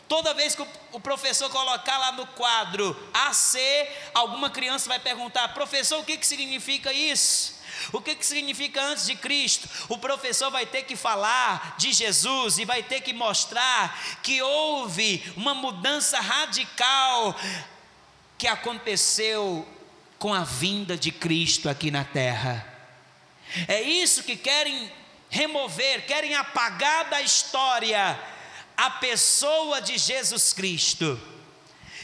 [0.07, 3.57] Toda vez que o professor colocar lá no quadro AC,
[4.13, 7.55] alguma criança vai perguntar: professor, o que, que significa isso?
[7.91, 9.67] O que, que significa antes de Cristo?
[9.89, 15.23] O professor vai ter que falar de Jesus e vai ter que mostrar que houve
[15.35, 17.35] uma mudança radical
[18.37, 19.67] que aconteceu
[20.17, 22.65] com a vinda de Cristo aqui na terra.
[23.67, 24.91] É isso que querem
[25.29, 28.19] remover, querem apagar da história
[28.77, 31.19] a pessoa de Jesus Cristo.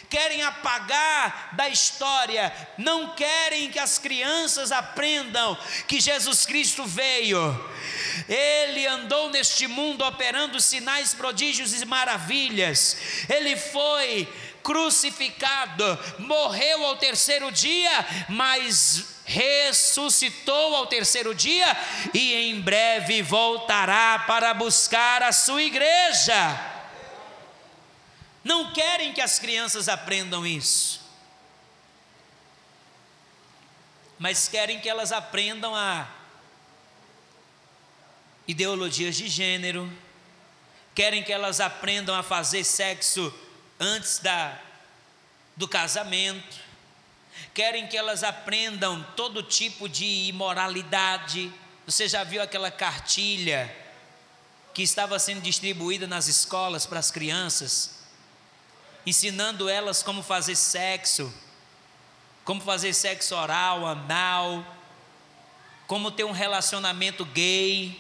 [0.09, 5.57] Querem apagar da história, não querem que as crianças aprendam
[5.87, 7.39] que Jesus Cristo veio.
[8.27, 12.97] Ele andou neste mundo operando sinais, prodígios e maravilhas.
[13.29, 14.27] Ele foi
[14.63, 21.65] crucificado, morreu ao terceiro dia, mas ressuscitou ao terceiro dia
[22.13, 26.71] e em breve voltará para buscar a sua igreja.
[28.43, 30.99] Não querem que as crianças aprendam isso,
[34.17, 36.07] mas querem que elas aprendam a
[38.47, 39.91] ideologias de gênero,
[40.93, 43.33] querem que elas aprendam a fazer sexo
[43.81, 44.59] antes da,
[45.57, 46.59] do casamento,
[47.51, 51.51] querem que elas aprendam todo tipo de imoralidade.
[51.87, 53.75] Você já viu aquela cartilha
[54.71, 58.03] que estava sendo distribuída nas escolas para as crianças,
[59.03, 61.33] ensinando elas como fazer sexo,
[62.45, 64.63] como fazer sexo oral, anal,
[65.87, 67.99] como ter um relacionamento gay.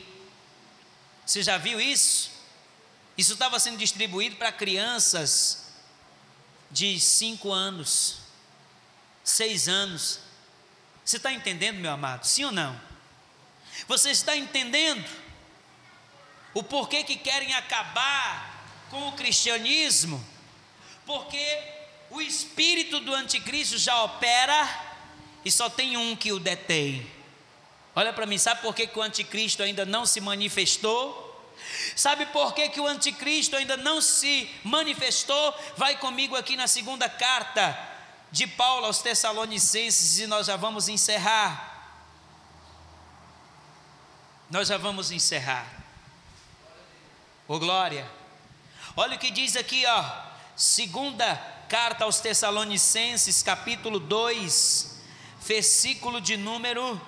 [1.25, 2.29] Você já viu isso?
[3.17, 5.60] Isso estava sendo distribuído para crianças
[6.71, 8.21] de 5 anos
[9.23, 10.19] seis anos.
[11.03, 12.25] Você está entendendo, meu amado?
[12.25, 12.79] Sim ou não?
[13.87, 15.07] Você está entendendo
[16.53, 20.23] o porquê que querem acabar com o cristianismo,
[21.05, 21.57] porque
[22.09, 24.67] o espírito do anticristo já opera
[25.45, 27.09] e só tem um que o detém.
[27.95, 31.20] Olha para mim, sabe por que, que o anticristo ainda não se manifestou?
[31.95, 35.55] Sabe por que, que o anticristo ainda não se manifestou?
[35.77, 37.77] Vai comigo aqui na segunda carta
[38.31, 41.69] de Paulo aos Tessalonicenses e nós já vamos encerrar.
[44.49, 45.65] Nós já vamos encerrar.
[47.47, 48.09] Ô glória.
[48.95, 50.31] Olha o que diz aqui, ó.
[50.55, 51.35] Segunda
[51.69, 54.99] carta aos Tessalonicenses, capítulo 2,
[55.41, 56.99] versículo de número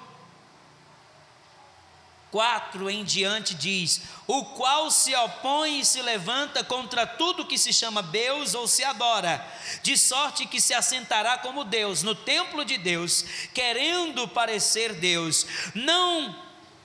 [2.33, 7.71] 4 em diante diz: O qual se opõe e se levanta contra tudo que se
[7.71, 9.45] chama Deus ou se adora,
[9.83, 13.23] de sorte que se assentará como Deus no templo de Deus,
[13.53, 15.45] querendo parecer Deus.
[15.75, 16.35] Não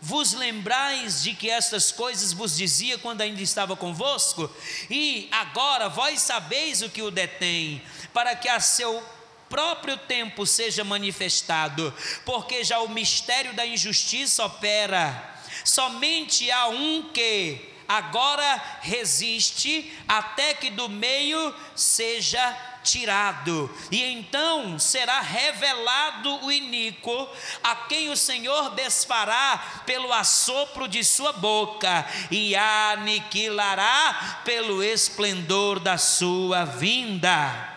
[0.03, 4.55] vos lembrais de que estas coisas vos dizia quando ainda estava convosco?
[4.91, 7.81] E agora vós sabeis o que o detém,
[8.13, 9.03] para que a seu
[9.49, 11.95] próprio tempo seja manifestado,
[12.27, 20.71] porque já o mistério da injustiça opera Somente há um que agora resiste até que
[20.71, 27.29] do meio seja tirado, e então será revelado o iníquo,
[27.63, 35.99] a quem o Senhor desfará pelo assopro de sua boca e aniquilará pelo esplendor da
[35.99, 37.77] sua vinda.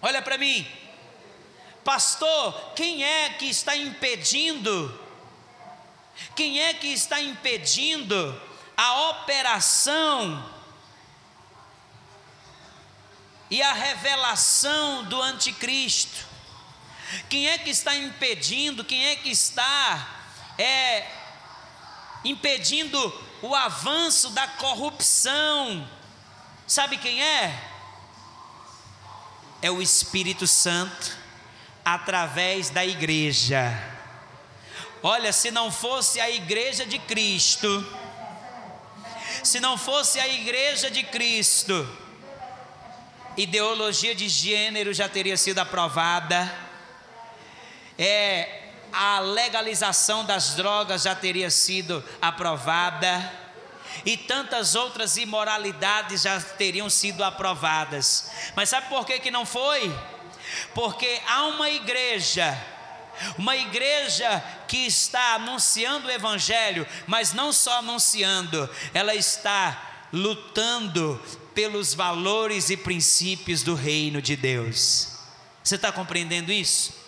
[0.00, 0.66] Olha para mim,
[1.84, 5.01] pastor, quem é que está impedindo
[6.34, 8.40] quem é que está impedindo
[8.76, 10.50] a operação
[13.50, 16.26] e a revelação do anticristo?
[17.28, 18.84] Quem é que está impedindo?
[18.84, 20.08] Quem é que está
[20.56, 21.06] é,
[22.24, 22.98] impedindo
[23.42, 25.86] o avanço da corrupção?
[26.66, 27.70] Sabe quem é?
[29.60, 31.16] É o Espírito Santo
[31.84, 33.91] através da igreja.
[35.04, 37.84] Olha, se não fosse a igreja de Cristo,
[39.42, 41.88] se não fosse a igreja de Cristo,
[43.36, 46.52] ideologia de gênero já teria sido aprovada,
[47.98, 53.42] é, a legalização das drogas já teria sido aprovada,
[54.04, 58.30] e tantas outras imoralidades já teriam sido aprovadas.
[58.54, 59.92] Mas sabe por que, que não foi?
[60.74, 62.56] Porque há uma igreja
[63.38, 71.20] uma igreja que está anunciando o Evangelho, mas não só anunciando, ela está lutando
[71.54, 75.08] pelos valores e princípios do reino de Deus.
[75.62, 77.00] Você está compreendendo isso?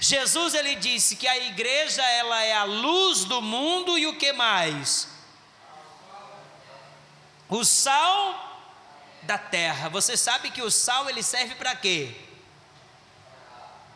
[0.00, 4.32] Jesus ele disse que a igreja ela é a luz do mundo e o que
[4.32, 5.08] mais?
[7.48, 8.50] O sal
[9.22, 9.88] da terra.
[9.88, 12.14] Você sabe que o sal ele serve para quê?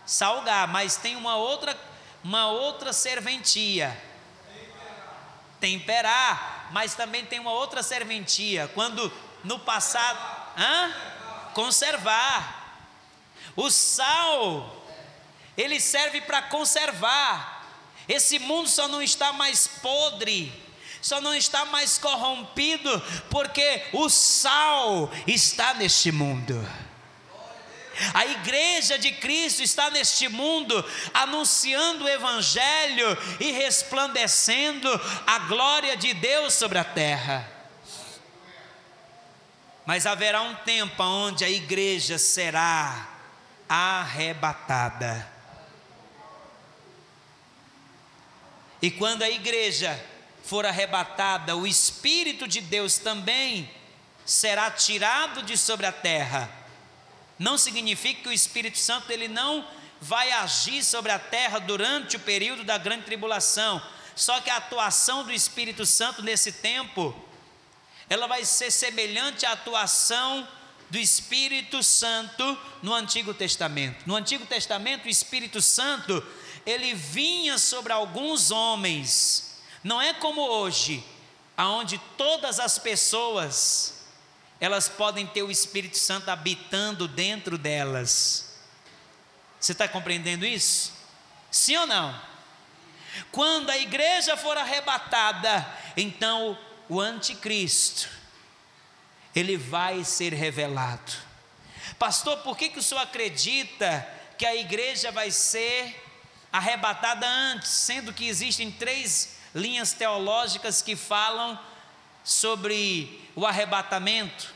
[0.06, 1.78] Salgar, mas tem uma outra,
[2.22, 3.96] uma outra serventia.
[5.60, 8.70] Temperar, mas também tem uma outra serventia.
[8.74, 10.18] Quando no passado,
[10.58, 10.92] hã?
[11.54, 12.62] conservar.
[13.56, 14.84] O sal,
[15.56, 17.64] ele serve para conservar.
[18.06, 20.52] Esse mundo só não está mais podre,
[21.00, 23.00] só não está mais corrompido,
[23.30, 26.54] porque o sal está neste mundo.
[28.12, 34.88] A igreja de Cristo está neste mundo anunciando o Evangelho e resplandecendo
[35.26, 37.48] a glória de Deus sobre a terra.
[39.86, 43.08] Mas haverá um tempo onde a igreja será
[43.68, 45.30] arrebatada.
[48.80, 49.98] E quando a igreja
[50.42, 53.70] for arrebatada, o Espírito de Deus também
[54.24, 56.63] será tirado de sobre a terra
[57.38, 59.66] não significa que o Espírito Santo ele não
[60.00, 63.82] vai agir sobre a terra durante o período da grande tribulação.
[64.14, 67.14] Só que a atuação do Espírito Santo nesse tempo,
[68.08, 70.46] ela vai ser semelhante à atuação
[70.90, 74.04] do Espírito Santo no Antigo Testamento.
[74.06, 76.24] No Antigo Testamento, o Espírito Santo,
[76.64, 79.58] ele vinha sobre alguns homens.
[79.82, 81.02] Não é como hoje,
[81.56, 83.93] aonde todas as pessoas
[84.60, 88.58] elas podem ter o Espírito Santo habitando dentro delas.
[89.60, 90.92] Você está compreendendo isso?
[91.50, 92.20] Sim ou não?
[93.30, 98.08] Quando a igreja for arrebatada, então o anticristo,
[99.34, 101.12] ele vai ser revelado.
[101.98, 106.02] Pastor, por que, que o senhor acredita que a igreja vai ser
[106.52, 111.58] arrebatada antes, sendo que existem três linhas teológicas que falam
[112.24, 114.52] sobre o arrebatamento?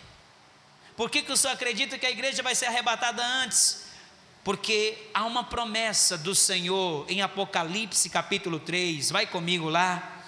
[0.97, 3.85] Por que, que o senhor acredita que a igreja vai ser arrebatada antes?
[4.43, 10.25] Porque há uma promessa do Senhor em Apocalipse capítulo 3, vai comigo lá.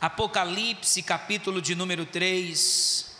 [0.00, 3.16] Apocalipse capítulo de número 3.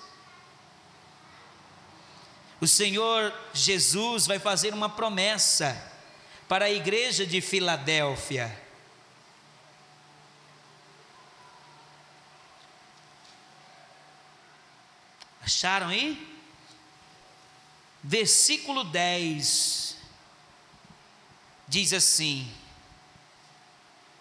[2.60, 5.80] O Senhor Jesus vai fazer uma promessa
[6.48, 8.67] para a igreja de Filadélfia.
[15.48, 16.28] Acharam aí?
[18.04, 19.96] Versículo 10
[21.66, 22.52] diz assim: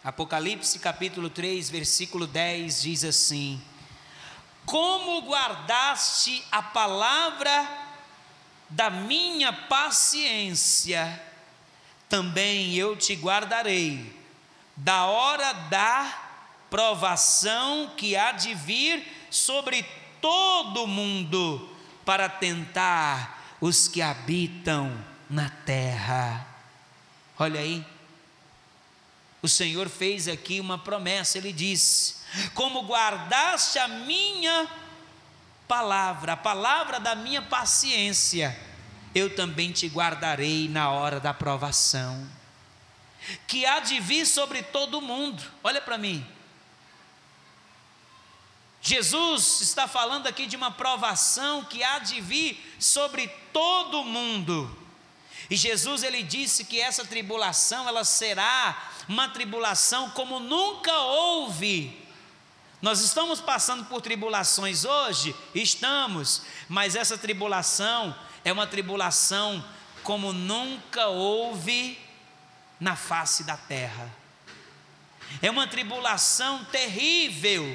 [0.02, 3.62] Apocalipse capítulo 3, versículo 10 diz assim:
[4.66, 7.68] Como guardaste a palavra
[8.70, 11.22] da minha paciência,
[12.08, 14.18] também eu te guardarei,
[14.78, 16.24] da hora da
[16.70, 19.86] provação que há de vir sobre
[20.22, 21.70] todo mundo,
[22.06, 24.98] para tentar os que habitam
[25.30, 26.48] na terra.
[27.38, 27.86] Olha aí,
[29.42, 32.16] o Senhor fez aqui uma promessa, Ele disse:
[32.54, 34.68] Como guardaste a minha
[35.68, 38.58] palavra, a palavra da minha paciência,
[39.14, 42.28] eu também te guardarei na hora da provação,
[43.48, 45.44] que há de vir sobre todo mundo.
[45.64, 46.26] Olha para mim.
[48.88, 54.78] Jesus está falando aqui de uma provação que há de vir sobre todo o mundo.
[55.50, 62.08] E Jesus ele disse que essa tribulação ela será uma tribulação como nunca houve
[62.82, 65.36] nós estamos passando por tribulações hoje?
[65.54, 68.16] Estamos, mas essa tribulação
[68.46, 69.64] é uma tribulação
[70.04, 72.00] como nunca houve
[72.80, 74.14] na face da terra.
[75.42, 77.66] É uma tribulação terrível,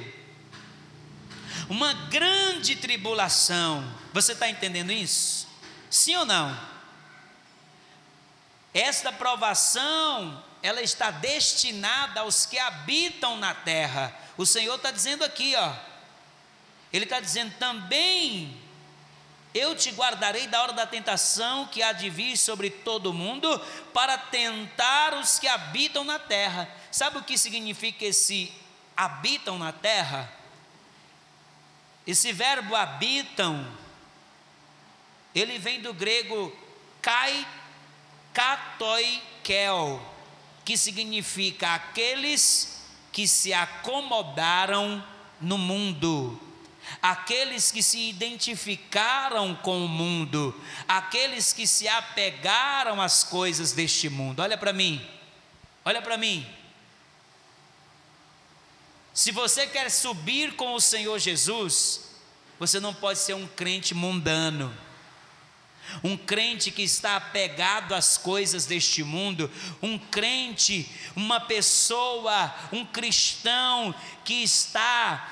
[1.69, 3.85] uma grande tribulação.
[4.13, 5.49] Você está entendendo isso?
[5.91, 6.59] Sim ou não?
[8.75, 15.55] Esta provação, ela está destinada aos que habitam na terra o Senhor está dizendo aqui,
[15.57, 15.73] ó.
[16.93, 18.57] Ele está dizendo também:
[19.55, 23.61] Eu te guardarei da hora da tentação que há de vir sobre todo mundo,
[23.93, 26.69] para tentar os que habitam na terra.
[26.91, 28.53] Sabe o que significa esse
[28.97, 30.31] habitam na terra?
[32.07, 33.67] Esse verbo habitam,
[35.35, 36.55] ele vem do grego
[37.01, 37.47] kai
[38.33, 40.01] katoikel,
[40.65, 42.83] que significa aqueles
[43.13, 45.05] que se acomodaram
[45.41, 46.41] no mundo,
[47.01, 54.41] aqueles que se identificaram com o mundo, aqueles que se apegaram às coisas deste mundo.
[54.41, 55.05] Olha para mim,
[55.85, 56.47] olha para mim.
[59.15, 62.13] Se você quer subir com o Senhor Jesus,
[62.59, 64.75] você não pode ser um crente mundano.
[66.03, 69.51] Um crente que está apegado às coisas deste mundo,
[69.83, 73.95] um crente, uma pessoa, um cristão
[74.25, 75.29] que está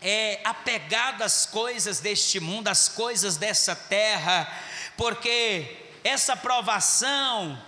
[0.00, 4.50] é, apegado às coisas deste mundo, às coisas dessa terra,
[4.96, 7.60] porque essa provação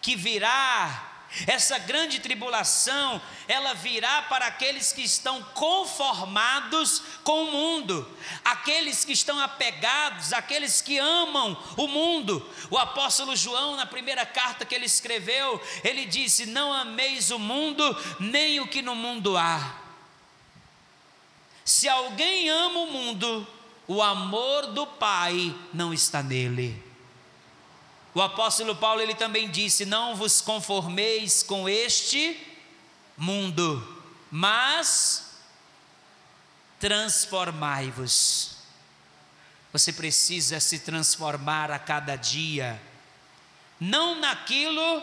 [0.00, 1.11] que virá,
[1.46, 8.06] essa grande tribulação, ela virá para aqueles que estão conformados com o mundo,
[8.44, 12.46] aqueles que estão apegados, aqueles que amam o mundo.
[12.70, 17.96] O apóstolo João, na primeira carta que ele escreveu, ele disse: Não ameis o mundo,
[18.20, 19.76] nem o que no mundo há.
[21.64, 23.46] Se alguém ama o mundo,
[23.86, 26.81] o amor do Pai não está nele.
[28.14, 32.38] O apóstolo Paulo ele também disse: Não vos conformeis com este
[33.16, 35.38] mundo, mas
[36.78, 38.56] transformai-vos.
[39.72, 42.80] Você precisa se transformar a cada dia,
[43.80, 45.02] não naquilo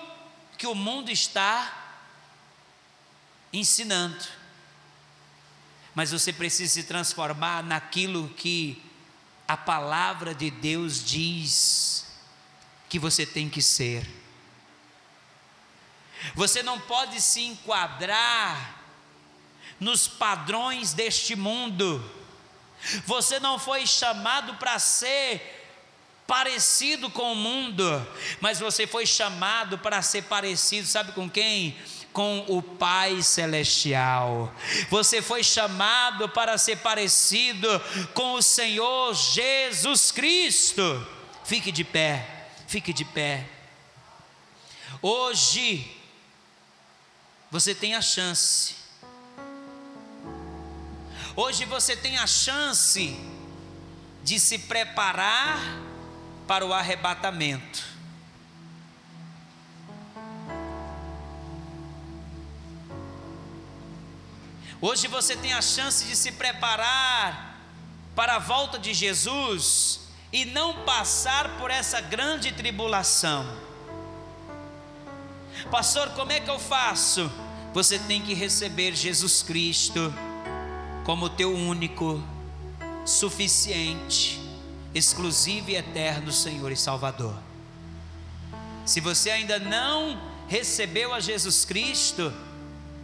[0.58, 1.76] que o mundo está
[3.52, 4.24] ensinando,
[5.96, 8.84] mas você precisa se transformar naquilo que
[9.48, 12.09] a palavra de Deus diz
[12.90, 14.06] que você tem que ser.
[16.36, 18.84] Você não pode se enquadrar
[19.80, 22.04] nos padrões deste mundo.
[23.06, 25.58] Você não foi chamado para ser
[26.26, 28.08] parecido com o mundo,
[28.40, 31.76] mas você foi chamado para ser parecido, sabe com quem?
[32.14, 34.54] Com o Pai Celestial.
[34.90, 37.68] Você foi chamado para ser parecido
[38.14, 41.08] com o Senhor Jesus Cristo.
[41.44, 42.39] Fique de pé.
[42.70, 43.50] Fique de pé.
[45.02, 45.92] Hoje,
[47.50, 48.76] você tem a chance.
[51.36, 53.20] Hoje você tem a chance
[54.24, 55.60] de se preparar
[56.48, 57.84] para o arrebatamento.
[64.80, 67.60] Hoje você tem a chance de se preparar
[68.16, 73.46] para a volta de Jesus e não passar por essa grande tribulação.
[75.72, 77.32] Pastor, como é que eu faço?
[77.74, 80.14] Você tem que receber Jesus Cristo
[81.04, 82.24] como teu único,
[83.06, 84.40] suficiente,
[84.94, 87.36] exclusivo e eterno Senhor e Salvador.
[88.86, 92.34] Se você ainda não recebeu a Jesus Cristo,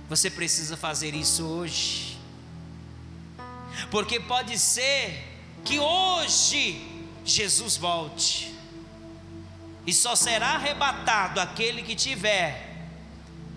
[0.09, 2.17] você precisa fazer isso hoje.
[3.91, 5.23] Porque pode ser
[5.63, 6.94] que hoje
[7.26, 8.53] Jesus volte.
[9.86, 12.76] E só será arrebatado aquele que tiver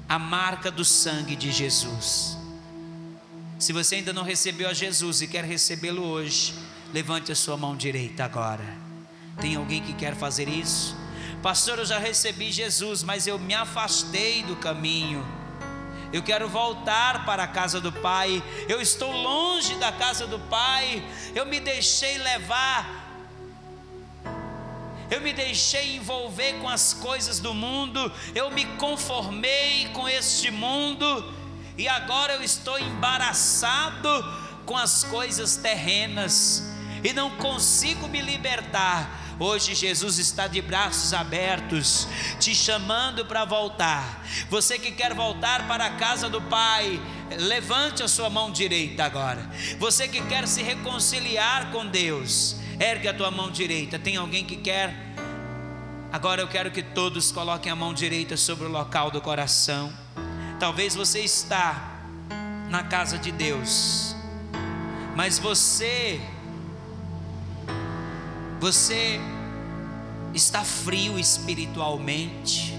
[0.09, 2.37] a marca do sangue de Jesus.
[3.59, 6.55] Se você ainda não recebeu a Jesus e quer recebê-lo hoje,
[6.93, 8.65] levante a sua mão direita agora.
[9.41, 10.97] Tem alguém que quer fazer isso?
[11.43, 15.27] Pastor, eu já recebi Jesus, mas eu me afastei do caminho.
[16.13, 18.43] Eu quero voltar para a casa do Pai.
[18.69, 21.03] Eu estou longe da casa do Pai.
[21.35, 23.08] Eu me deixei levar
[25.11, 31.35] eu me deixei envolver com as coisas do mundo, eu me conformei com este mundo,
[31.77, 34.09] e agora eu estou embaraçado
[34.67, 36.63] com as coisas terrenas,
[37.03, 39.27] e não consigo me libertar.
[39.41, 42.09] Hoje Jesus está de braços abertos,
[42.41, 44.27] te chamando para voltar.
[44.51, 47.01] Você que quer voltar para a casa do Pai,
[47.39, 49.49] levante a sua mão direita agora.
[49.79, 53.99] Você que quer se reconciliar com Deus, Ergue a tua mão direita.
[53.99, 54.95] Tem alguém que quer?
[56.13, 59.93] Agora eu quero que todos coloquem a mão direita sobre o local do coração.
[60.61, 62.03] Talvez você está
[62.71, 64.15] na casa de Deus,
[65.17, 66.21] mas você
[68.61, 69.21] você
[70.33, 72.79] está frio espiritualmente.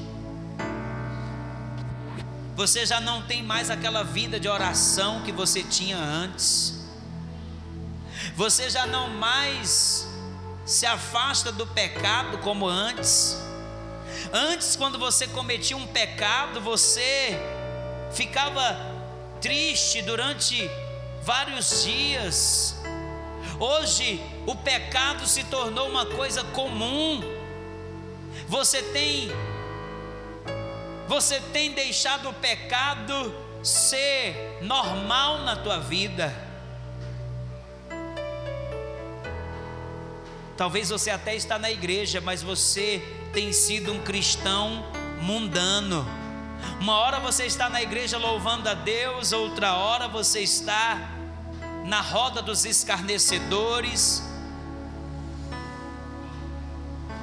[2.55, 6.78] Você já não tem mais aquela vida de oração que você tinha antes
[8.39, 10.07] você já não mais
[10.65, 13.37] se afasta do pecado como antes.
[14.31, 17.37] Antes, quando você cometia um pecado, você
[18.13, 18.79] ficava
[19.41, 20.71] triste durante
[21.21, 22.81] vários dias.
[23.59, 27.21] Hoje, o pecado se tornou uma coisa comum.
[28.47, 29.29] Você tem
[31.09, 36.48] você tem deixado o pecado ser normal na tua vida.
[40.59, 43.01] Talvez você até está na igreja, mas você
[43.31, 44.85] tem sido um cristão
[45.21, 46.05] mundano.
[46.81, 51.11] Uma hora você está na igreja louvando a Deus, outra hora você está
[51.85, 54.21] na roda dos escarnecedores.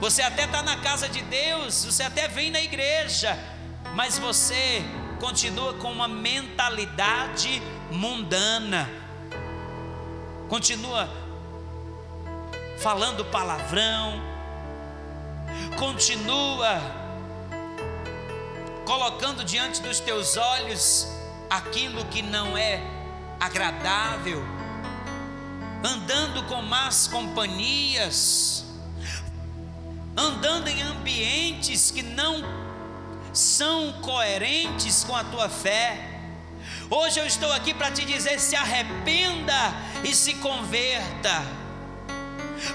[0.00, 3.38] Você até está na casa de Deus, você até vem na igreja,
[3.94, 4.82] mas você
[5.20, 7.60] continua com uma mentalidade
[7.90, 8.88] mundana,
[10.48, 11.25] continua
[12.78, 14.20] falando palavrão,
[15.78, 16.80] continua
[18.84, 21.08] colocando diante dos teus olhos
[21.48, 22.82] aquilo que não é
[23.40, 24.44] agradável,
[25.82, 28.64] andando com más companhias,
[30.16, 32.42] andando em ambientes que não
[33.32, 36.12] são coerentes com a tua fé.
[36.90, 39.74] Hoje eu estou aqui para te dizer: se arrependa
[40.04, 41.65] e se converta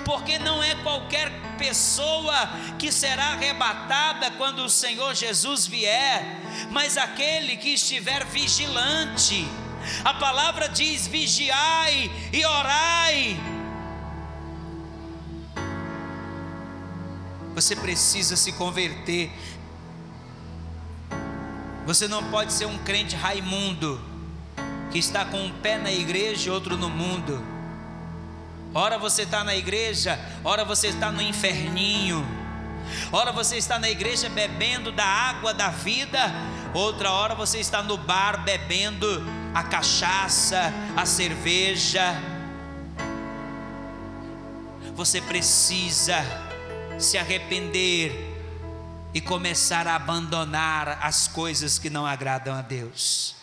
[0.06, 7.58] porque não é qualquer pessoa que será arrebatada quando o Senhor Jesus vier, mas aquele
[7.58, 9.48] que estiver vigilante.
[10.04, 13.40] A palavra diz: vigiai e orai.
[17.54, 19.32] Você precisa se converter.
[21.86, 24.00] Você não pode ser um crente Raimundo,
[24.92, 27.51] que está com um pé na igreja e outro no mundo.
[28.74, 32.26] Ora você está na igreja, ora você está no inferninho.
[33.12, 36.32] Ora você está na igreja bebendo da água da vida,
[36.74, 39.08] outra hora você está no bar bebendo
[39.54, 42.02] a cachaça, a cerveja.
[44.96, 46.24] Você precisa
[46.98, 48.14] se arrepender
[49.14, 53.36] e começar a abandonar as coisas que não agradam a Deus.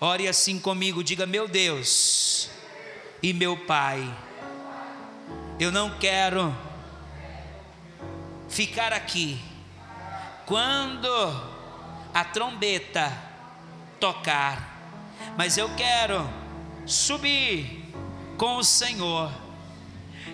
[0.00, 2.48] Ore assim comigo, diga: Meu Deus
[3.22, 4.25] e meu Pai
[5.58, 6.54] eu não quero
[8.48, 9.40] ficar aqui
[10.44, 11.08] quando
[12.12, 13.12] a trombeta
[13.98, 14.78] tocar,
[15.36, 16.28] mas eu quero
[16.84, 17.84] subir
[18.36, 19.32] com o Senhor.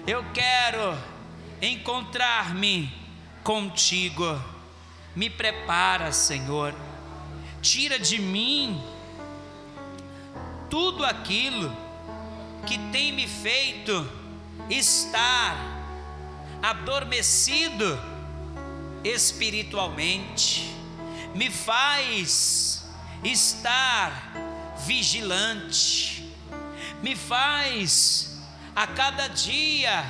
[0.06, 0.98] Eu quero
[1.60, 2.92] encontrar-me
[3.44, 4.40] contigo.
[5.14, 6.74] Me prepara, Senhor.
[7.60, 8.82] Tira de mim
[10.68, 11.74] tudo aquilo
[12.66, 14.21] que tem me feito
[14.70, 15.56] estar
[16.62, 17.98] adormecido
[19.04, 20.74] espiritualmente.
[21.34, 22.84] Me faz
[23.24, 24.32] estar
[24.86, 26.32] vigilante.
[27.02, 28.38] Me faz
[28.74, 30.04] a cada dia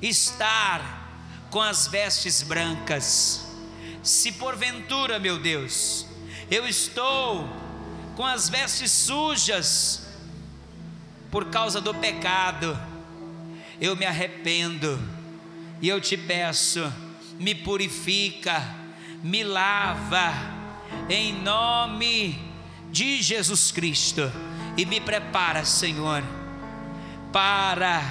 [0.00, 0.96] estar
[1.50, 3.46] com as vestes brancas.
[4.02, 6.06] Se porventura, meu Deus,
[6.50, 7.48] eu estou
[8.14, 10.06] com as vestes sujas
[11.30, 12.78] por causa do pecado,
[13.80, 14.98] eu me arrependo.
[15.80, 16.92] E eu te peço,
[17.38, 18.62] me purifica,
[19.22, 20.32] me lava,
[21.08, 22.38] em nome
[22.90, 24.32] de Jesus Cristo,
[24.76, 26.22] e me prepara, Senhor,
[27.32, 28.02] para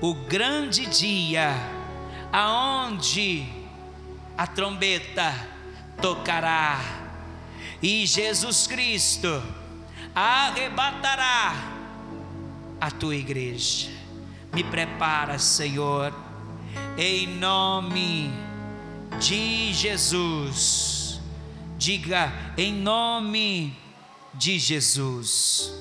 [0.00, 1.50] o grande dia,
[2.32, 3.46] aonde
[4.36, 5.34] a trombeta
[6.00, 6.80] tocará.
[7.82, 9.42] E Jesus Cristo
[10.14, 11.54] arrebatará
[12.80, 13.93] a tua igreja.
[14.54, 16.14] Me prepara, Senhor,
[16.96, 18.30] em nome
[19.20, 21.20] de Jesus.
[21.76, 23.76] Diga em nome
[24.32, 25.72] de Jesus.